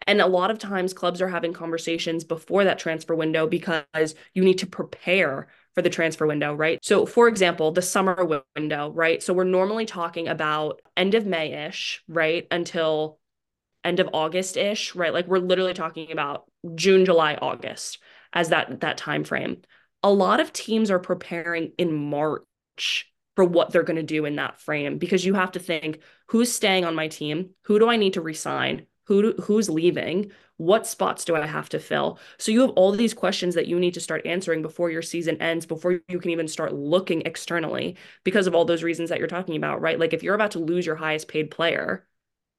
And 0.08 0.20
a 0.20 0.26
lot 0.26 0.50
of 0.50 0.58
times 0.58 0.96
clubs 0.96 1.22
are 1.22 1.28
having 1.28 1.54
conversations 1.54 2.24
before 2.24 2.64
that 2.64 2.80
transfer 2.80 3.14
window 3.14 3.46
because 3.46 4.16
you 4.34 4.44
need 4.44 4.58
to 4.58 4.68
prepare 4.68 5.48
for 5.76 5.84
the 5.84 5.90
transfer 5.92 6.26
window, 6.26 6.56
right? 6.56 6.80
So, 6.82 7.06
for 7.06 7.28
example, 7.28 7.72
the 7.72 7.84
summer 7.84 8.42
window, 8.56 8.90
right? 8.90 9.22
So, 9.22 9.32
we're 9.32 9.44
normally 9.44 9.86
talking 9.86 10.28
about 10.28 10.82
end 10.98 11.14
of 11.14 11.28
May 11.28 11.68
ish, 11.68 12.02
right? 12.08 12.48
Until 12.50 13.20
end 13.86 14.00
of 14.00 14.10
August 14.14 14.58
ish, 14.58 14.96
right? 14.96 15.14
Like 15.14 15.28
we're 15.28 15.40
literally 15.40 15.74
talking 15.74 16.12
about 16.12 16.46
June, 16.76 17.06
July, 17.06 17.36
August 17.36 18.00
as 18.34 18.50
that 18.50 18.82
that 18.82 18.98
time 18.98 19.24
frame 19.24 19.62
a 20.06 20.14
lot 20.14 20.40
of 20.40 20.54
teams 20.54 20.92
are 20.92 21.00
preparing 21.00 21.72
in 21.80 21.92
March 21.92 23.12
for 23.36 23.44
what 23.44 23.72
they're 23.72 23.82
going 23.82 23.96
to 23.96 24.04
do 24.04 24.26
in 24.26 24.36
that 24.36 24.62
frame 24.62 25.00
because 25.00 25.26
you 25.26 25.34
have 25.34 25.52
to 25.54 25.60
think 25.60 26.00
who's 26.28 26.52
staying 26.52 26.86
on 26.86 26.94
my 26.94 27.08
team, 27.08 27.50
who 27.64 27.80
do 27.80 27.90
I 27.90 27.96
need 27.96 28.14
to 28.14 28.22
resign, 28.22 28.86
who 29.06 29.22
do, 29.24 29.42
who's 29.42 29.68
leaving, 29.68 30.32
what 30.58 30.86
spots 30.86 31.26
do 31.26 31.36
I 31.36 31.48
have 31.48 31.70
to 31.70 31.80
fill. 31.80 32.20
So 32.38 32.52
you 32.52 32.62
have 32.62 32.70
all 32.72 32.92
these 32.92 33.16
questions 33.16 33.56
that 33.56 33.66
you 33.66 33.80
need 33.80 33.96
to 33.96 34.00
start 34.00 34.28
answering 34.28 34.62
before 34.62 34.92
your 34.92 35.02
season 35.02 35.42
ends, 35.42 35.66
before 35.66 36.00
you 36.08 36.20
can 36.20 36.30
even 36.30 36.48
start 36.48 36.72
looking 36.72 37.24
externally 37.24 37.98
because 38.24 38.46
of 38.46 38.54
all 38.54 38.64
those 38.64 38.84
reasons 38.84 39.10
that 39.10 39.18
you're 39.18 39.28
talking 39.28 39.56
about, 39.56 39.82
right? 39.82 40.00
Like 40.00 40.14
if 40.14 40.22
you're 40.22 40.36
about 40.36 40.52
to 40.52 40.60
lose 40.60 40.86
your 40.86 40.98
highest 40.98 41.28
paid 41.28 41.50
player 41.50 42.06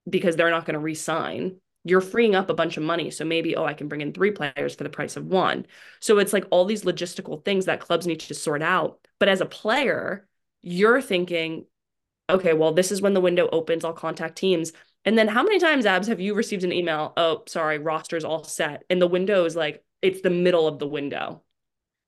because 0.09 0.37
they're 0.37 0.51
not 0.51 0.64
going 0.64 0.75
to 0.75 0.81
resign, 0.81 1.57
you're 1.85 2.01
freeing 2.01 2.35
up 2.35 2.51
a 2.51 2.55
bunch 2.55 2.77
of 2.77 2.83
money. 2.83 3.11
So 3.11 3.25
maybe, 3.25 3.55
oh, 3.55 3.64
I 3.64 3.75
can 3.75 3.88
bring 3.88 4.01
in 4.01 4.12
three 4.12 4.33
players 4.33 4.75
for 4.75 4.83
the 4.83 4.90
price 4.90 5.16
of 5.16 5.27
one. 5.27 5.66
So 6.01 6.19
it's 6.19 6.33
like 6.33 6.45
all 6.51 6.64
these 6.64 6.83
logistical 6.83 7.45
things 7.45 7.66
that 7.66 7.81
clubs 7.81 8.07
need 8.07 8.21
to 8.21 8.35
sort 8.35 8.62
out. 8.62 8.99
But 9.21 9.29
as 9.29 9.40
a 9.40 9.47
player, 9.47 10.27
you're 10.62 11.01
thinking, 11.01 11.66
okay, 12.29 12.55
well, 12.55 12.73
this 12.73 12.90
is 12.90 13.01
when 13.01 13.14
the 13.14 13.21
window 13.21 13.49
opens. 13.53 13.85
I'll 13.85 13.92
contact 13.92 14.37
teams. 14.37 14.73
And 15.05 15.16
then 15.16 15.29
how 15.29 15.45
many 15.45 15.61
times, 15.61 15.87
Abs, 15.87 16.09
have 16.09 16.21
you 16.21 16.35
received 16.35 16.64
an 16.64 16.73
email? 16.73 17.12
Oh, 17.16 17.45
sorry, 17.47 17.79
roster's 17.79 18.25
all 18.25 18.42
set. 18.42 18.83
And 18.90 19.01
the 19.01 19.07
window 19.07 19.45
is 19.45 19.55
like, 19.55 19.85
it's 20.03 20.23
the 20.23 20.31
middle 20.31 20.66
of 20.66 20.81
the 20.81 20.88
window. 20.88 21.42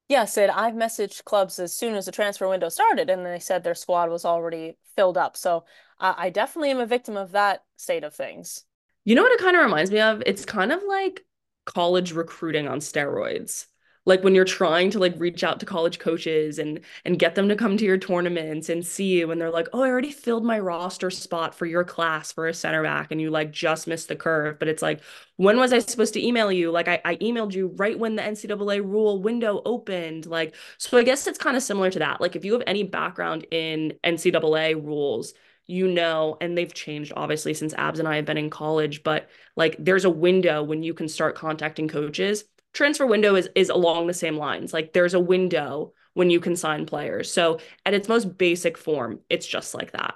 Yeah, 0.08 0.24
Sid, 0.24 0.48
I've 0.48 0.74
messaged 0.74 1.24
clubs 1.24 1.58
as 1.58 1.74
soon 1.74 1.94
as 1.94 2.06
the 2.06 2.12
transfer 2.12 2.48
window 2.48 2.70
started, 2.70 3.10
and 3.10 3.26
they 3.26 3.38
said 3.38 3.62
their 3.62 3.74
squad 3.74 4.08
was 4.08 4.24
already 4.24 4.78
filled 4.96 5.18
up. 5.18 5.36
So 5.36 5.64
I 6.00 6.30
definitely 6.30 6.70
am 6.70 6.80
a 6.80 6.86
victim 6.86 7.16
of 7.16 7.32
that 7.32 7.64
state 7.76 8.04
of 8.04 8.14
things. 8.14 8.64
You 9.04 9.14
know 9.14 9.22
what 9.22 9.32
it 9.32 9.40
kind 9.40 9.56
of 9.56 9.62
reminds 9.62 9.90
me 9.90 10.00
of? 10.00 10.22
It's 10.24 10.44
kind 10.44 10.72
of 10.72 10.82
like 10.86 11.26
college 11.66 12.12
recruiting 12.12 12.68
on 12.68 12.78
steroids 12.78 13.66
like 14.04 14.24
when 14.24 14.34
you're 14.34 14.44
trying 14.44 14.90
to 14.90 14.98
like 14.98 15.14
reach 15.18 15.44
out 15.44 15.60
to 15.60 15.66
college 15.66 15.98
coaches 15.98 16.58
and 16.58 16.80
and 17.04 17.18
get 17.18 17.34
them 17.34 17.48
to 17.48 17.56
come 17.56 17.76
to 17.76 17.84
your 17.84 17.98
tournaments 17.98 18.68
and 18.68 18.86
see 18.86 19.18
you 19.18 19.30
and 19.30 19.40
they're 19.40 19.50
like 19.50 19.68
oh 19.72 19.82
i 19.82 19.88
already 19.88 20.10
filled 20.10 20.44
my 20.44 20.58
roster 20.58 21.10
spot 21.10 21.54
for 21.54 21.66
your 21.66 21.84
class 21.84 22.32
for 22.32 22.48
a 22.48 22.54
center 22.54 22.82
back 22.82 23.10
and 23.10 23.20
you 23.20 23.30
like 23.30 23.50
just 23.50 23.86
missed 23.86 24.08
the 24.08 24.16
curve. 24.16 24.58
But 24.58 24.68
it's 24.68 24.82
like 24.82 25.00
when 25.36 25.58
was 25.58 25.72
i 25.72 25.78
supposed 25.78 26.14
to 26.14 26.26
email 26.26 26.50
you? 26.50 26.70
Like 26.70 26.88
i, 26.88 27.00
I 27.04 27.16
emailed 27.16 27.52
you 27.52 27.68
right 27.76 27.98
when 27.98 28.16
the 28.16 28.22
ncaa 28.22 28.82
rule 28.82 29.22
window 29.22 29.62
opened 29.64 30.26
like 30.26 30.54
so 30.78 30.98
i 30.98 31.02
guess 31.02 31.26
it's 31.26 31.38
kind 31.38 31.56
of 31.56 31.62
similar 31.62 31.90
to 31.90 31.98
that. 32.00 32.20
Like 32.20 32.36
if 32.36 32.44
you 32.44 32.52
have 32.54 32.62
any 32.66 32.82
background 32.82 33.46
in 33.50 33.94
ncaa 34.04 34.74
rules 34.84 35.34
you 35.70 35.86
know, 35.86 36.38
and 36.40 36.56
they've 36.56 36.72
changed 36.72 37.12
obviously 37.14 37.52
since 37.52 37.74
Abs 37.74 37.98
and 37.98 38.08
I 38.08 38.16
have 38.16 38.24
been 38.24 38.38
in 38.38 38.48
college, 38.48 39.02
but 39.02 39.28
like 39.54 39.76
there's 39.78 40.06
a 40.06 40.10
window 40.10 40.62
when 40.62 40.82
you 40.82 40.94
can 40.94 41.08
start 41.08 41.34
contacting 41.36 41.88
coaches 41.88 42.44
transfer 42.78 43.06
window 43.06 43.34
is 43.34 43.48
is 43.56 43.68
along 43.68 44.06
the 44.06 44.14
same 44.14 44.36
lines. 44.36 44.72
Like 44.72 44.92
there's 44.92 45.14
a 45.14 45.20
window 45.20 45.92
when 46.14 46.30
you 46.30 46.38
can 46.38 46.54
sign 46.54 46.86
players. 46.86 47.30
So 47.30 47.58
at 47.84 47.92
its 47.92 48.08
most 48.08 48.38
basic 48.38 48.78
form, 48.78 49.20
it's 49.28 49.46
just 49.46 49.74
like 49.74 49.92
that. 49.92 50.14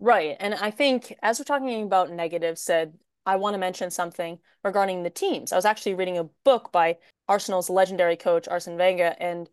Right. 0.00 0.36
And 0.40 0.54
I 0.54 0.72
think 0.72 1.14
as 1.22 1.38
we're 1.38 1.44
talking 1.44 1.84
about 1.84 2.10
negatives, 2.10 2.60
said 2.60 2.94
I 3.24 3.36
want 3.36 3.54
to 3.54 3.58
mention 3.58 3.90
something 3.90 4.38
regarding 4.64 5.04
the 5.04 5.10
teams. 5.10 5.52
I 5.52 5.56
was 5.56 5.64
actually 5.64 5.94
reading 5.94 6.18
a 6.18 6.28
book 6.44 6.70
by 6.72 6.98
Arsenal's 7.28 7.70
legendary 7.70 8.16
coach 8.16 8.48
Arsene 8.48 8.76
Wenger, 8.76 9.14
and 9.18 9.48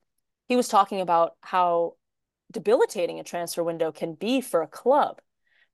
he 0.50 0.56
was 0.56 0.68
talking 0.68 1.02
about 1.02 1.36
how 1.42 1.94
debilitating 2.52 3.20
a 3.20 3.24
transfer 3.24 3.64
window 3.64 3.92
can 3.92 4.16
be 4.16 4.42
for 4.42 4.62
a 4.62 4.68
club, 4.68 5.22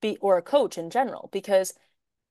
be 0.01 0.17
or 0.21 0.37
a 0.37 0.41
coach 0.41 0.77
in 0.77 0.89
general, 0.89 1.29
because 1.31 1.73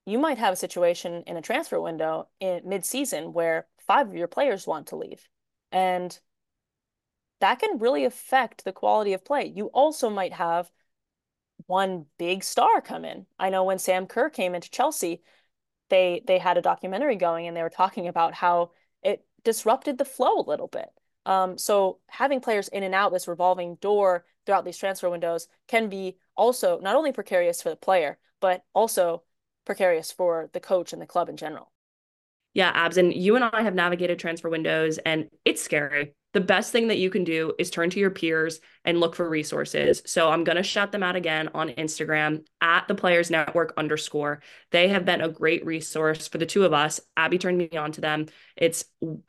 you 0.07 0.19
might 0.19 0.39
have 0.39 0.55
a 0.55 0.57
situation 0.57 1.23
in 1.27 1.37
a 1.37 1.43
transfer 1.43 1.81
window 1.81 2.29
in 2.41 2.63
mid-season 2.65 3.33
where 3.35 3.67
five 3.89 4.07
of 4.09 4.15
your 4.15 4.29
players 4.29 4.67
want 4.67 4.87
to 4.89 4.97
leave. 4.97 5.27
And 5.73 6.17
that 7.41 7.59
can 7.59 7.79
really 7.79 8.05
affect 8.05 8.65
the 8.65 8.73
quality 8.73 9.13
of 9.15 9.25
play. 9.25 9.47
You 9.47 9.67
also 9.67 10.11
might 10.11 10.35
have 10.35 10.71
one 11.67 12.07
big 12.19 12.45
star 12.45 12.81
come 12.81 13.05
in. 13.05 13.27
I 13.39 13.51
know 13.51 13.65
when 13.65 13.79
Sam 13.79 14.07
Kerr 14.07 14.31
came 14.31 14.55
into 14.55 14.71
Chelsea, 14.71 15.23
they 15.89 16.23
they 16.27 16.39
had 16.39 16.57
a 16.57 16.63
documentary 16.63 17.17
going 17.17 17.47
and 17.47 17.57
they 17.57 17.63
were 17.63 17.71
talking 17.71 18.07
about 18.07 18.35
how 18.35 18.71
it 19.03 19.25
disrupted 19.43 19.99
the 19.99 20.05
flow 20.05 20.39
a 20.39 20.49
little 20.49 20.69
bit. 20.69 20.91
Um, 21.27 21.59
so 21.59 21.99
having 22.09 22.41
players 22.41 22.69
in 22.69 22.83
and 22.83 22.95
out 22.95 23.13
this 23.13 23.29
revolving 23.29 23.77
door 23.77 24.25
throughout 24.47 24.65
these 24.65 24.79
transfer 24.79 25.11
windows 25.11 25.49
can 25.67 25.89
be 25.89 26.17
also 26.37 26.81
not 26.81 26.97
only 26.97 27.13
precarious 27.13 27.61
for 27.63 27.71
the 27.71 27.77
player, 27.77 28.19
but 28.41 28.65
also 28.75 29.23
precarious 29.65 30.11
for 30.13 30.49
the 30.53 30.61
coach 30.61 30.93
and 30.93 31.03
the 31.03 31.07
club 31.07 31.29
in 31.29 31.37
general. 31.37 31.71
Yeah, 32.59 32.73
abs. 32.75 32.97
And 32.97 33.15
you 33.15 33.37
and 33.37 33.45
I 33.45 33.63
have 33.63 33.77
navigated 33.77 34.19
transfer 34.19 34.49
windows, 34.49 34.99
and 34.99 35.29
it's 35.45 35.63
scary. 35.63 36.17
The 36.33 36.41
best 36.41 36.73
thing 36.73 36.89
that 36.89 36.99
you 36.99 37.09
can 37.09 37.23
do 37.23 37.55
is 37.57 37.71
turn 37.71 37.89
to 37.91 38.01
your 38.01 38.11
peers 38.11 38.59
and 38.85 38.99
look 38.99 39.15
for 39.15 39.31
resources. 39.31 40.03
So 40.07 40.29
I'm 40.29 40.43
going 40.43 40.57
to 40.57 40.65
shout 40.65 40.91
them 40.91 41.05
out 41.05 41.15
again 41.15 41.51
on 41.55 41.69
Instagram 41.69 42.45
at 42.61 42.89
the 42.89 42.97
Players 42.97 43.31
Network 43.31 43.75
underscore. 43.77 44.43
They 44.73 44.89
have 44.89 45.05
been 45.05 45.21
a 45.21 45.29
great 45.29 45.65
resource 45.65 46.27
for 46.27 46.39
the 46.39 46.47
two 46.47 46.65
of 46.65 46.73
us. 46.73 46.99
Abby 47.17 47.39
turned 47.39 47.59
me 47.59 47.71
on 47.79 47.93
to 47.93 48.01
them. 48.01 48.27
It's 48.57 48.87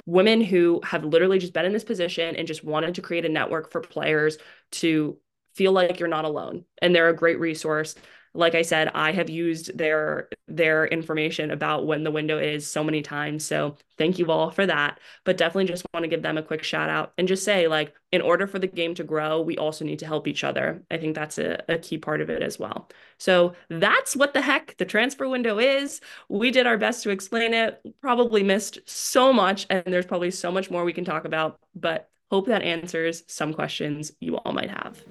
women 0.07 0.41
who 0.41 0.81
have 0.83 1.05
literally 1.05 1.37
just 1.37 1.53
been 1.53 1.65
in 1.65 1.71
this 1.73 1.83
position 1.83 2.35
and 2.35 2.47
just 2.47 2.63
wanted 2.63 2.95
to 2.95 3.03
create 3.03 3.25
a 3.25 3.29
network 3.29 3.71
for 3.71 3.81
players 3.81 4.39
to 4.71 5.19
feel 5.53 5.71
like 5.71 5.99
you're 5.99 6.09
not 6.09 6.25
alone. 6.25 6.65
And 6.81 6.95
they're 6.95 7.09
a 7.09 7.15
great 7.15 7.39
resource 7.39 7.93
like 8.33 8.55
I 8.55 8.61
said, 8.61 8.91
I 8.93 9.11
have 9.11 9.29
used 9.29 9.77
their 9.77 10.29
their 10.47 10.85
information 10.87 11.51
about 11.51 11.87
when 11.87 12.03
the 12.03 12.11
window 12.11 12.37
is 12.37 12.65
so 12.67 12.83
many 12.83 13.01
times. 13.01 13.45
So 13.45 13.75
thank 13.97 14.19
you 14.19 14.31
all 14.31 14.51
for 14.51 14.65
that. 14.65 14.99
But 15.23 15.37
definitely 15.37 15.65
just 15.65 15.85
want 15.93 16.03
to 16.03 16.07
give 16.07 16.21
them 16.21 16.37
a 16.37 16.43
quick 16.43 16.63
shout 16.63 16.89
out 16.89 17.13
and 17.17 17.27
just 17.27 17.43
say, 17.43 17.67
like, 17.67 17.93
in 18.11 18.21
order 18.21 18.47
for 18.47 18.59
the 18.59 18.67
game 18.67 18.95
to 18.95 19.03
grow, 19.03 19.41
we 19.41 19.57
also 19.57 19.85
need 19.85 19.99
to 19.99 20.05
help 20.05 20.27
each 20.27 20.43
other. 20.43 20.83
I 20.89 20.97
think 20.97 21.15
that's 21.15 21.37
a, 21.37 21.63
a 21.69 21.77
key 21.77 21.97
part 21.97 22.21
of 22.21 22.29
it 22.29 22.41
as 22.41 22.59
well. 22.59 22.89
So 23.17 23.53
that's 23.69 24.15
what 24.15 24.33
the 24.33 24.41
heck 24.41 24.77
the 24.77 24.85
transfer 24.85 25.27
window 25.27 25.59
is. 25.59 26.01
We 26.29 26.51
did 26.51 26.67
our 26.67 26.77
best 26.77 27.03
to 27.03 27.09
explain 27.09 27.53
it, 27.53 27.81
probably 28.01 28.43
missed 28.43 28.79
so 28.85 29.31
much, 29.33 29.67
and 29.69 29.83
there's 29.85 30.05
probably 30.05 30.31
so 30.31 30.51
much 30.51 30.71
more 30.71 30.83
we 30.83 30.93
can 30.93 31.05
talk 31.05 31.25
about, 31.25 31.59
but 31.75 32.09
hope 32.31 32.47
that 32.47 32.61
answers 32.61 33.23
some 33.27 33.53
questions 33.53 34.11
you 34.19 34.37
all 34.37 34.53
might 34.53 34.69
have. 34.69 35.03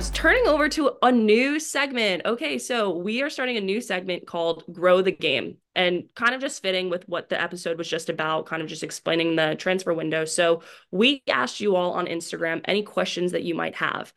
Turning 0.00 0.46
over 0.46 0.70
to 0.70 0.92
a 1.02 1.12
new 1.12 1.60
segment. 1.60 2.22
Okay, 2.24 2.58
so 2.58 2.96
we 2.96 3.22
are 3.22 3.28
starting 3.28 3.58
a 3.58 3.60
new 3.60 3.80
segment 3.80 4.26
called 4.26 4.64
Grow 4.72 5.02
the 5.02 5.12
Game 5.12 5.58
and 5.74 6.04
kind 6.14 6.34
of 6.34 6.40
just 6.40 6.62
fitting 6.62 6.88
with 6.88 7.06
what 7.08 7.28
the 7.28 7.40
episode 7.40 7.76
was 7.76 7.88
just 7.88 8.08
about, 8.08 8.46
kind 8.46 8.62
of 8.62 8.68
just 8.68 8.82
explaining 8.82 9.36
the 9.36 9.54
transfer 9.58 9.92
window. 9.92 10.24
So 10.24 10.62
we 10.90 11.22
asked 11.28 11.60
you 11.60 11.76
all 11.76 11.92
on 11.92 12.06
Instagram 12.06 12.62
any 12.64 12.82
questions 12.82 13.32
that 13.32 13.42
you 13.42 13.54
might 13.54 13.74
have. 13.74 14.14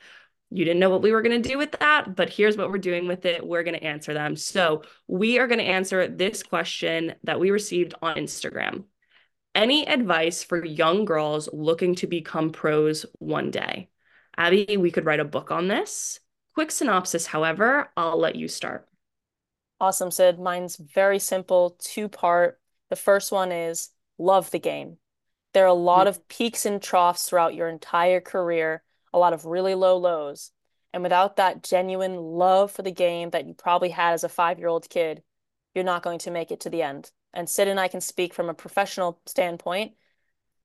You 0.49 0.63
didn't 0.63 0.79
know 0.79 0.89
what 0.89 1.01
we 1.01 1.11
were 1.11 1.21
going 1.21 1.41
to 1.41 1.49
do 1.49 1.57
with 1.57 1.73
that, 1.73 2.15
but 2.15 2.29
here's 2.29 2.55
what 2.55 2.69
we're 2.69 2.77
doing 2.77 3.07
with 3.07 3.25
it. 3.25 3.45
We're 3.45 3.63
going 3.63 3.77
to 3.77 3.83
answer 3.83 4.13
them. 4.13 4.37
So 4.37 4.83
we 5.07 5.39
are 5.39 5.47
going 5.47 5.59
to 5.59 5.65
answer 5.65 6.07
this 6.07 6.41
question 6.41 7.15
that 7.23 7.39
we 7.39 7.51
received 7.51 7.95
on 8.01 8.15
Instagram. 8.15 8.85
Any 9.53 9.87
advice 9.87 10.41
for 10.41 10.63
young 10.63 11.03
girls 11.03 11.49
looking 11.51 11.95
to 11.95 12.07
become 12.07 12.51
pros 12.51 13.05
one 13.19 13.51
day? 13.51 13.89
Abby, 14.37 14.77
we 14.77 14.91
could 14.91 15.05
write 15.05 15.19
a 15.19 15.25
book 15.25 15.51
on 15.51 15.67
this. 15.67 16.19
Quick 16.53 16.71
synopsis, 16.71 17.25
however, 17.25 17.91
I'll 17.97 18.19
let 18.19 18.35
you 18.35 18.47
start. 18.47 18.87
Awesome, 19.79 20.11
Sid. 20.11 20.39
Mine's 20.39 20.77
very 20.77 21.19
simple, 21.19 21.75
two 21.79 22.07
part. 22.07 22.59
The 22.89 22.95
first 22.95 23.31
one 23.31 23.51
is 23.51 23.89
love 24.17 24.51
the 24.51 24.59
game. 24.59 24.97
There 25.53 25.63
are 25.63 25.67
a 25.67 25.73
lot 25.73 26.07
of 26.07 26.27
peaks 26.27 26.65
and 26.65 26.81
troughs 26.81 27.27
throughout 27.27 27.55
your 27.55 27.69
entire 27.69 28.21
career, 28.21 28.83
a 29.13 29.19
lot 29.19 29.33
of 29.33 29.45
really 29.45 29.75
low 29.75 29.97
lows. 29.97 30.51
And 30.93 31.03
without 31.03 31.35
that 31.37 31.63
genuine 31.63 32.15
love 32.15 32.71
for 32.71 32.81
the 32.81 32.91
game 32.91 33.31
that 33.31 33.45
you 33.45 33.53
probably 33.53 33.89
had 33.89 34.13
as 34.13 34.23
a 34.23 34.29
five 34.29 34.59
year 34.59 34.69
old 34.69 34.89
kid, 34.89 35.23
you're 35.73 35.83
not 35.83 36.03
going 36.03 36.19
to 36.19 36.31
make 36.31 36.51
it 36.51 36.61
to 36.61 36.69
the 36.69 36.81
end. 36.81 37.11
And 37.33 37.49
Sid 37.49 37.67
and 37.67 37.79
I 37.79 37.89
can 37.89 37.99
speak 37.99 38.33
from 38.33 38.49
a 38.49 38.53
professional 38.53 39.19
standpoint, 39.25 39.93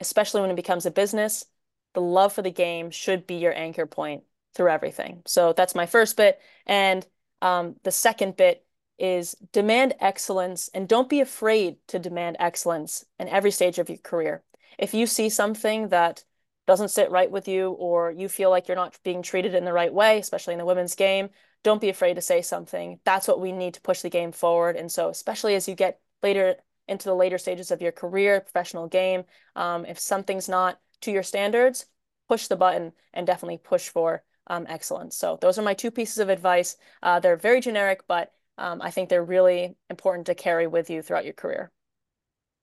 especially 0.00 0.40
when 0.40 0.50
it 0.50 0.56
becomes 0.56 0.86
a 0.86 0.90
business 0.92 1.46
the 1.94 2.00
love 2.00 2.32
for 2.32 2.42
the 2.42 2.50
game 2.50 2.90
should 2.90 3.26
be 3.26 3.36
your 3.36 3.56
anchor 3.56 3.86
point 3.86 4.24
through 4.54 4.70
everything. 4.70 5.22
So 5.26 5.52
that's 5.52 5.74
my 5.74 5.86
first 5.86 6.16
bit. 6.16 6.40
And 6.66 7.06
um, 7.42 7.76
the 7.82 7.92
second 7.92 8.36
bit 8.36 8.64
is 8.98 9.34
demand 9.52 9.94
excellence 10.00 10.68
and 10.74 10.88
don't 10.88 11.08
be 11.08 11.20
afraid 11.20 11.76
to 11.88 11.98
demand 11.98 12.36
excellence 12.38 13.04
in 13.18 13.28
every 13.28 13.50
stage 13.50 13.78
of 13.78 13.88
your 13.88 13.98
career. 13.98 14.42
If 14.78 14.94
you 14.94 15.06
see 15.06 15.30
something 15.30 15.88
that 15.88 16.24
doesn't 16.66 16.88
sit 16.90 17.10
right 17.10 17.30
with 17.30 17.48
you 17.48 17.70
or 17.70 18.10
you 18.10 18.28
feel 18.28 18.50
like 18.50 18.68
you're 18.68 18.76
not 18.76 18.98
being 19.02 19.22
treated 19.22 19.54
in 19.54 19.64
the 19.64 19.72
right 19.72 19.92
way, 19.92 20.18
especially 20.18 20.54
in 20.54 20.58
the 20.58 20.66
women's 20.66 20.94
game, 20.94 21.30
don't 21.62 21.80
be 21.80 21.88
afraid 21.88 22.14
to 22.14 22.22
say 22.22 22.42
something. 22.42 23.00
That's 23.04 23.26
what 23.26 23.40
we 23.40 23.52
need 23.52 23.74
to 23.74 23.80
push 23.80 24.02
the 24.02 24.10
game 24.10 24.32
forward. 24.32 24.76
And 24.76 24.90
so, 24.90 25.08
especially 25.08 25.54
as 25.54 25.68
you 25.68 25.74
get 25.74 26.00
later 26.22 26.56
into 26.86 27.08
the 27.08 27.14
later 27.14 27.38
stages 27.38 27.70
of 27.70 27.82
your 27.82 27.92
career, 27.92 28.40
professional 28.40 28.86
game, 28.86 29.24
um, 29.56 29.84
if 29.84 29.98
something's 29.98 30.48
not 30.48 30.78
to 31.02 31.10
your 31.10 31.22
standards, 31.22 31.86
push 32.28 32.46
the 32.46 32.56
button 32.56 32.92
and 33.12 33.26
definitely 33.26 33.58
push 33.58 33.88
for 33.88 34.22
um, 34.46 34.66
excellence. 34.68 35.16
So 35.16 35.38
those 35.40 35.58
are 35.58 35.62
my 35.62 35.74
two 35.74 35.90
pieces 35.90 36.18
of 36.18 36.28
advice. 36.28 36.76
Uh, 37.02 37.20
they're 37.20 37.36
very 37.36 37.60
generic, 37.60 38.02
but 38.06 38.32
um, 38.58 38.82
I 38.82 38.90
think 38.90 39.08
they're 39.08 39.24
really 39.24 39.76
important 39.88 40.26
to 40.26 40.34
carry 40.34 40.66
with 40.66 40.90
you 40.90 41.02
throughout 41.02 41.24
your 41.24 41.34
career. 41.34 41.70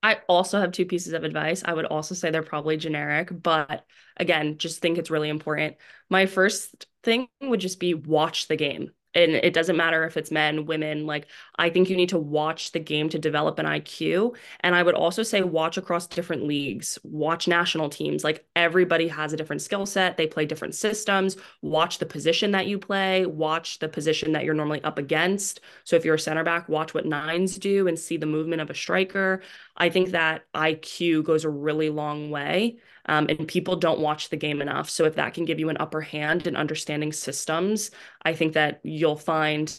I 0.02 0.18
also 0.28 0.60
have 0.60 0.70
two 0.70 0.86
pieces 0.86 1.12
of 1.12 1.24
advice. 1.24 1.62
I 1.64 1.72
would 1.72 1.84
also 1.84 2.14
say 2.14 2.30
they're 2.30 2.42
probably 2.42 2.76
generic, 2.76 3.30
but 3.32 3.84
again, 4.16 4.58
just 4.58 4.80
think 4.80 4.96
it's 4.96 5.10
really 5.10 5.28
important. 5.28 5.76
My 6.08 6.26
first 6.26 6.86
thing 7.02 7.28
would 7.40 7.58
just 7.60 7.80
be 7.80 7.94
watch 7.94 8.46
the 8.46 8.56
game. 8.56 8.92
And 9.14 9.32
it 9.32 9.54
doesn't 9.54 9.76
matter 9.76 10.04
if 10.04 10.16
it's 10.16 10.30
men, 10.30 10.66
women. 10.66 11.06
Like, 11.06 11.26
I 11.58 11.70
think 11.70 11.88
you 11.88 11.96
need 11.96 12.10
to 12.10 12.18
watch 12.18 12.72
the 12.72 12.78
game 12.78 13.08
to 13.08 13.18
develop 13.18 13.58
an 13.58 13.66
IQ. 13.66 14.36
And 14.60 14.74
I 14.74 14.82
would 14.82 14.94
also 14.94 15.22
say 15.22 15.42
watch 15.42 15.76
across 15.76 16.06
different 16.06 16.44
leagues, 16.44 16.98
watch 17.02 17.48
national 17.48 17.88
teams. 17.88 18.22
Like, 18.22 18.46
everybody 18.54 19.08
has 19.08 19.32
a 19.32 19.36
different 19.36 19.62
skill 19.62 19.86
set, 19.86 20.16
they 20.16 20.26
play 20.26 20.44
different 20.44 20.74
systems. 20.74 21.36
Watch 21.62 21.98
the 21.98 22.06
position 22.06 22.50
that 22.52 22.66
you 22.66 22.78
play, 22.78 23.24
watch 23.26 23.78
the 23.78 23.88
position 23.88 24.32
that 24.32 24.44
you're 24.44 24.54
normally 24.54 24.82
up 24.84 24.98
against. 24.98 25.60
So, 25.84 25.96
if 25.96 26.04
you're 26.04 26.16
a 26.16 26.18
center 26.18 26.44
back, 26.44 26.68
watch 26.68 26.94
what 26.94 27.06
nines 27.06 27.58
do 27.58 27.88
and 27.88 27.98
see 27.98 28.18
the 28.18 28.26
movement 28.26 28.60
of 28.60 28.70
a 28.70 28.74
striker. 28.74 29.42
I 29.76 29.88
think 29.88 30.10
that 30.10 30.44
IQ 30.54 31.24
goes 31.24 31.44
a 31.44 31.50
really 31.50 31.88
long 31.88 32.30
way. 32.30 32.78
Um, 33.08 33.26
and 33.28 33.48
people 33.48 33.76
don't 33.76 34.00
watch 34.00 34.28
the 34.28 34.36
game 34.36 34.60
enough. 34.60 34.90
So 34.90 35.04
if 35.06 35.16
that 35.16 35.34
can 35.34 35.46
give 35.46 35.58
you 35.58 35.70
an 35.70 35.78
upper 35.80 36.00
hand 36.00 36.46
in 36.46 36.56
understanding 36.56 37.12
systems, 37.12 37.90
I 38.22 38.34
think 38.34 38.52
that 38.52 38.80
you'll 38.84 39.16
find 39.16 39.76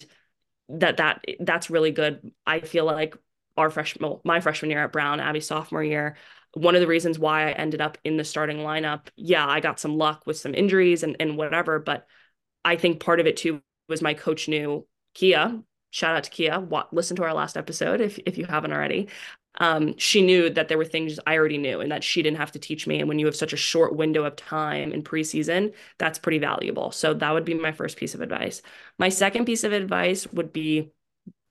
that 0.70 0.98
that 0.98 1.24
that's 1.40 1.70
really 1.70 1.92
good. 1.92 2.32
I 2.46 2.60
feel 2.60 2.86
like 2.86 3.16
our 3.56 3.70
freshman, 3.70 4.18
my 4.24 4.40
freshman 4.40 4.72
year 4.72 4.84
at 4.84 4.92
Brown, 4.92 5.20
Abby's 5.20 5.48
sophomore 5.48 5.84
year, 5.84 6.16
one 6.54 6.76
of 6.76 6.82
the 6.82 6.88
reasons 6.88 7.20
why 7.20 7.50
I 7.50 7.52
ended 7.52 7.82
up 7.82 7.98
in 8.04 8.18
the 8.18 8.24
starting 8.24 8.58
lineup, 8.58 9.08
yeah, 9.16 9.48
I 9.48 9.60
got 9.60 9.80
some 9.80 9.98
luck 9.98 10.24
with 10.26 10.38
some 10.38 10.56
injuries 10.56 11.04
and, 11.04 11.16
and 11.20 11.38
whatever, 11.38 11.80
but 11.80 12.08
I 12.66 12.76
think 12.76 13.00
part 13.00 13.20
of 13.20 13.28
it 13.28 13.38
too 13.38 13.62
was 13.88 14.02
my 14.02 14.14
coach 14.14 14.48
knew 14.48 14.88
Kia. 15.14 15.60
Shout 15.92 16.16
out 16.16 16.24
to 16.24 16.30
Kia. 16.30 16.68
Listen 16.92 17.18
to 17.18 17.24
our 17.24 17.34
last 17.34 17.58
episode 17.58 18.02
if 18.02 18.20
if 18.26 18.38
you 18.38 18.46
haven't 18.46 18.74
already 18.74 19.10
um, 19.56 19.98
she 19.98 20.22
knew 20.22 20.50
that 20.50 20.68
there 20.68 20.78
were 20.78 20.86
things 20.86 21.20
I 21.26 21.38
already 21.38 21.58
knew 21.58 21.82
and 21.82 21.92
that 21.92 22.04
she 22.04 22.22
didn't 22.22 22.38
have 22.38 22.52
to 22.54 22.60
teach 22.60 22.88
me. 22.88 23.00
And 23.00 23.10
when 23.10 23.20
you 23.20 23.26
have 23.26 23.36
such 23.36 23.54
a 23.54 23.58
short 23.58 23.96
window 23.96 24.24
of 24.24 24.36
time 24.36 24.94
in 24.94 25.04
preseason, 25.04 25.74
that's 25.98 26.20
pretty 26.20 26.38
valuable. 26.38 26.92
So 26.92 27.14
that 27.14 27.34
would 27.34 27.46
be 27.46 27.56
my 27.56 27.72
first 27.72 27.98
piece 27.98 28.14
of 28.14 28.22
advice. 28.22 28.62
My 28.98 29.10
second 29.10 29.46
piece 29.46 29.64
of 29.64 29.74
advice 29.74 30.28
would 30.32 30.54
be 30.54 30.92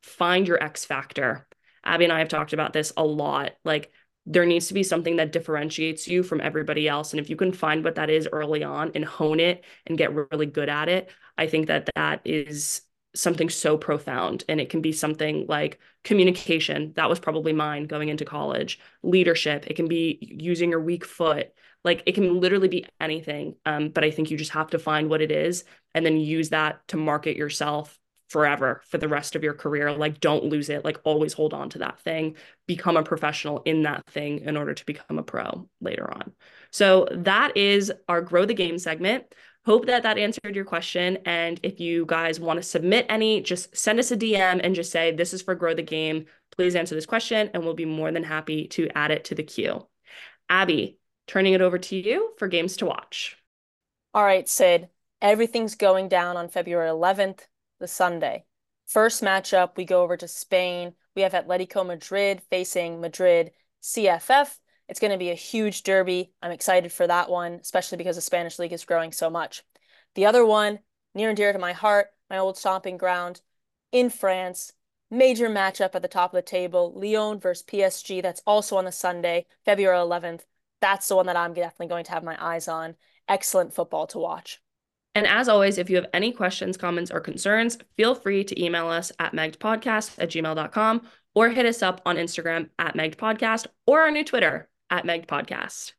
find 0.03 0.47
your 0.47 0.63
X 0.63 0.85
factor. 0.85 1.47
Abby 1.85 2.05
and 2.05 2.13
I 2.13 2.21
have 2.21 2.29
talked 2.29 2.53
about 2.53 2.73
this 2.73 2.93
a 2.97 3.05
lot. 3.05 3.53
Like, 3.65 3.91
there 4.31 4.45
needs 4.45 4.69
to 4.69 4.75
be 4.75 4.83
something 4.83 5.17
that 5.17 5.33
differentiates 5.33 6.07
you 6.07 6.23
from 6.23 6.43
everybody 6.43 6.87
else. 6.87 7.13
And 7.13 7.21
if 7.21 7.31
you 7.31 7.37
can 7.37 7.51
find 7.51 7.83
what 7.83 7.95
that 7.95 8.11
is 8.11 8.29
early 8.31 8.63
on 8.63 8.93
and 8.95 9.03
hone 9.03 9.41
it 9.41 9.65
and 9.87 9.97
get 9.97 10.15
really 10.15 10.45
good 10.45 10.69
at 10.69 10.91
it, 10.91 11.11
I 11.39 11.47
think 11.47 11.69
that 11.69 11.89
that 11.95 12.21
is 12.27 12.83
something 13.15 13.49
so 13.49 13.77
profound 13.77 14.45
and 14.49 14.61
it 14.61 14.69
can 14.69 14.81
be 14.81 14.93
something 14.93 15.47
like 15.49 15.79
communication. 16.05 16.93
That 16.95 17.09
was 17.09 17.19
probably 17.19 17.53
mine 17.53 17.87
going 17.87 18.09
into 18.09 18.25
college. 18.25 18.79
Leadership 19.03 19.67
it 19.67 19.75
can 19.75 19.89
be 19.89 20.19
using 20.21 20.71
your 20.71 20.81
weak 20.81 21.05
foot. 21.05 21.53
Like 21.85 22.03
it 22.07 22.15
can 22.15 22.41
literally 22.41 22.69
be 22.69 22.87
anything 23.01 23.55
um, 23.65 23.91
but 23.91 24.05
i 24.05 24.11
think 24.11 24.31
you 24.31 24.37
just 24.37 24.51
have 24.51 24.71
to 24.71 24.79
find 24.79 25.09
what 25.09 25.23
it 25.23 25.31
is 25.31 25.65
and 25.95 26.05
then 26.05 26.17
use 26.19 26.51
that 26.51 26.87
to 26.89 26.97
market 26.97 27.37
yourself 27.37 27.99
forever 28.29 28.83
for 28.87 28.99
the 28.99 29.09
rest 29.09 29.35
of 29.35 29.43
your 29.43 29.55
career. 29.55 29.93
Like 29.93 30.21
don't 30.21 30.45
lose 30.45 30.69
it. 30.69 30.85
Like 30.85 31.01
always 31.05 31.33
hold 31.33 31.55
on 31.55 31.71
to 31.71 31.79
that 31.79 31.99
thing. 32.01 32.37
Become 32.67 32.97
a 32.97 33.03
professional 33.03 33.63
in 33.65 33.83
that 33.83 34.07
thing 34.07 34.41
in 34.41 34.57
order 34.57 34.75
to 34.75 34.87
become 34.87 35.19
a 35.19 35.23
pro 35.23 35.69
later 35.81 36.11
on. 36.13 36.33
So 36.71 37.09
that 37.11 37.57
is 37.57 37.91
our 38.09 38.21
grow 38.21 38.45
the 38.45 38.55
game 38.55 38.79
segment 38.79 39.35
Hope 39.69 39.85
that 39.85 40.03
that 40.05 40.17
answered 40.17 40.57
your 40.57 40.65
question. 40.65 41.19
And 41.27 41.61
if 41.63 41.79
you 41.79 42.07
guys 42.07 42.41
want 42.41 42.57
to 42.57 42.63
submit 42.63 43.05
any, 43.11 43.43
just 43.43 43.77
send 43.77 43.99
us 43.99 44.11
a 44.11 44.17
DM 44.17 44.63
and 44.65 44.75
just 44.75 44.91
say, 44.91 45.13
this 45.13 45.35
is 45.35 45.43
for 45.43 45.55
Grow 45.55 45.75
the 45.75 45.83
Game. 45.83 46.25
Please 46.57 46.75
answer 46.75 46.95
this 46.95 47.05
question, 47.05 47.51
and 47.53 47.63
we'll 47.63 47.75
be 47.75 47.85
more 47.85 48.11
than 48.11 48.25
happy 48.25 48.67
to 48.69 48.89
add 48.95 49.11
it 49.11 49.27
to 49.27 49.35
the 49.35 49.43
queue. 49.43 49.87
Abby, 50.49 50.99
turning 51.27 51.53
it 51.53 51.61
over 51.61 51.77
to 51.77 51.97
you 51.97 52.33
for 52.39 52.49
games 52.49 52.79
to 52.79 52.87
watch. 52.87 53.37
All 54.15 54.25
right, 54.25 54.49
Sid. 54.49 54.89
Everything's 55.21 55.75
going 55.75 56.09
down 56.09 56.39
on 56.39 56.49
February 56.49 56.89
11th, 56.89 57.41
the 57.79 57.89
Sunday. 57.89 58.47
First 58.87 59.23
matchup, 59.23 59.77
we 59.77 59.85
go 59.85 60.03
over 60.03 60.17
to 60.17 60.29
Spain. 60.29 60.95
We 61.15 61.21
have 61.21 61.33
Atletico 61.33 61.87
Madrid 61.87 62.41
facing 62.49 63.03
Madrid 63.03 63.51
CFF. 63.83 64.61
It's 64.89 65.01
going 65.01 65.11
to 65.13 65.19
be 65.19 65.31
a 65.31 65.35
huge 65.35 65.83
derby. 65.83 66.33
I'm 66.43 66.51
excited 66.51 66.93
for 66.93 67.07
that 67.07 67.29
one, 67.29 67.55
especially 67.55 67.99
because 67.99 68.17
the 68.17 68.23
Spanish 68.23 68.59
league 68.59 68.73
is 68.73 68.85
growing 68.85 69.13
so 69.13 69.29
much. 69.29 69.63
The 70.15 70.27
other 70.27 70.45
one, 70.45 70.79
near 71.15 71.29
and 71.29 71.37
dear 71.37 71.53
to 71.53 71.59
my 71.59 71.73
heart, 71.73 72.09
my 72.31 72.39
old 72.39 72.57
stomping 72.57 72.97
ground 72.97 73.41
in 73.93 74.11
France, 74.11 74.73
major 75.11 75.49
matchup 75.49 75.95
at 75.95 76.03
the 76.03 76.09
top 76.09 76.33
of 76.33 76.37
the 76.37 76.43
table, 76.43 76.93
Lyon 76.95 77.39
versus 77.39 77.65
PSG. 77.67 78.23
That's 78.23 78.43
also 78.47 78.77
on 78.77 78.85
the 78.85 78.93
Sunday, 78.93 79.47
February 79.65 79.99
11th. 79.99 80.41
That's 80.81 81.09
the 81.09 81.17
one 81.17 81.27
that 81.27 81.37
I'm 81.37 81.55
definitely 81.55 81.89
going 81.89 82.05
to 82.05 82.13
have 82.13 82.25
my 82.25 82.37
eyes 82.43 82.69
on. 82.69 82.97
Excellent 83.29 83.75
football 83.75 84.07
to 84.09 84.19
watch. 84.19 84.61
And 85.15 85.27
as 85.27 85.49
always, 85.49 85.79
if 85.79 85.91
you 85.91 85.97
have 85.97 86.07
any 86.15 86.33
questions, 86.33 86.77
comments, 86.77 87.11
or 87.11 87.21
concerns, 87.21 87.77
feel 87.97 88.15
free 88.15 88.45
to 88.45 88.63
email 88.63 88.89
us 88.89 89.11
at 89.19 89.33
megpodcast 89.33 90.15
at 90.19 90.31
gmail.com 90.31 91.03
or 91.35 91.49
hit 91.49 91.67
us 91.67 91.83
up 91.83 92.01
on 92.07 92.17
Instagram 92.17 92.71
at 92.79 92.95
megpodcast 92.95 93.67
or 93.87 94.03
our 94.03 94.11
new 94.11 94.25
Twitter 94.25 94.69
at 94.91 95.05
Meg 95.05 95.27
Podcast. 95.27 95.93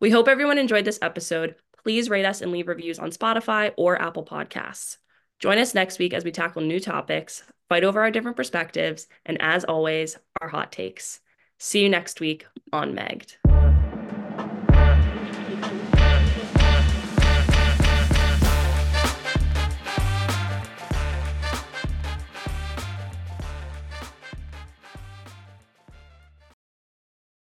We 0.00 0.10
hope 0.10 0.28
everyone 0.28 0.58
enjoyed 0.58 0.84
this 0.84 0.98
episode. 1.02 1.56
Please 1.82 2.10
rate 2.10 2.24
us 2.24 2.40
and 2.40 2.52
leave 2.52 2.68
reviews 2.68 2.98
on 2.98 3.10
Spotify 3.10 3.72
or 3.76 4.00
Apple 4.00 4.24
Podcasts. 4.24 4.96
Join 5.38 5.58
us 5.58 5.74
next 5.74 5.98
week 5.98 6.12
as 6.12 6.24
we 6.24 6.30
tackle 6.30 6.62
new 6.62 6.80
topics, 6.80 7.42
fight 7.68 7.84
over 7.84 8.00
our 8.00 8.10
different 8.10 8.36
perspectives, 8.36 9.06
and 9.24 9.40
as 9.40 9.64
always, 9.64 10.18
our 10.40 10.48
hot 10.48 10.70
takes. 10.72 11.20
See 11.58 11.82
you 11.82 11.88
next 11.88 12.20
week 12.20 12.46
on 12.72 12.94
Megged. 12.94 13.49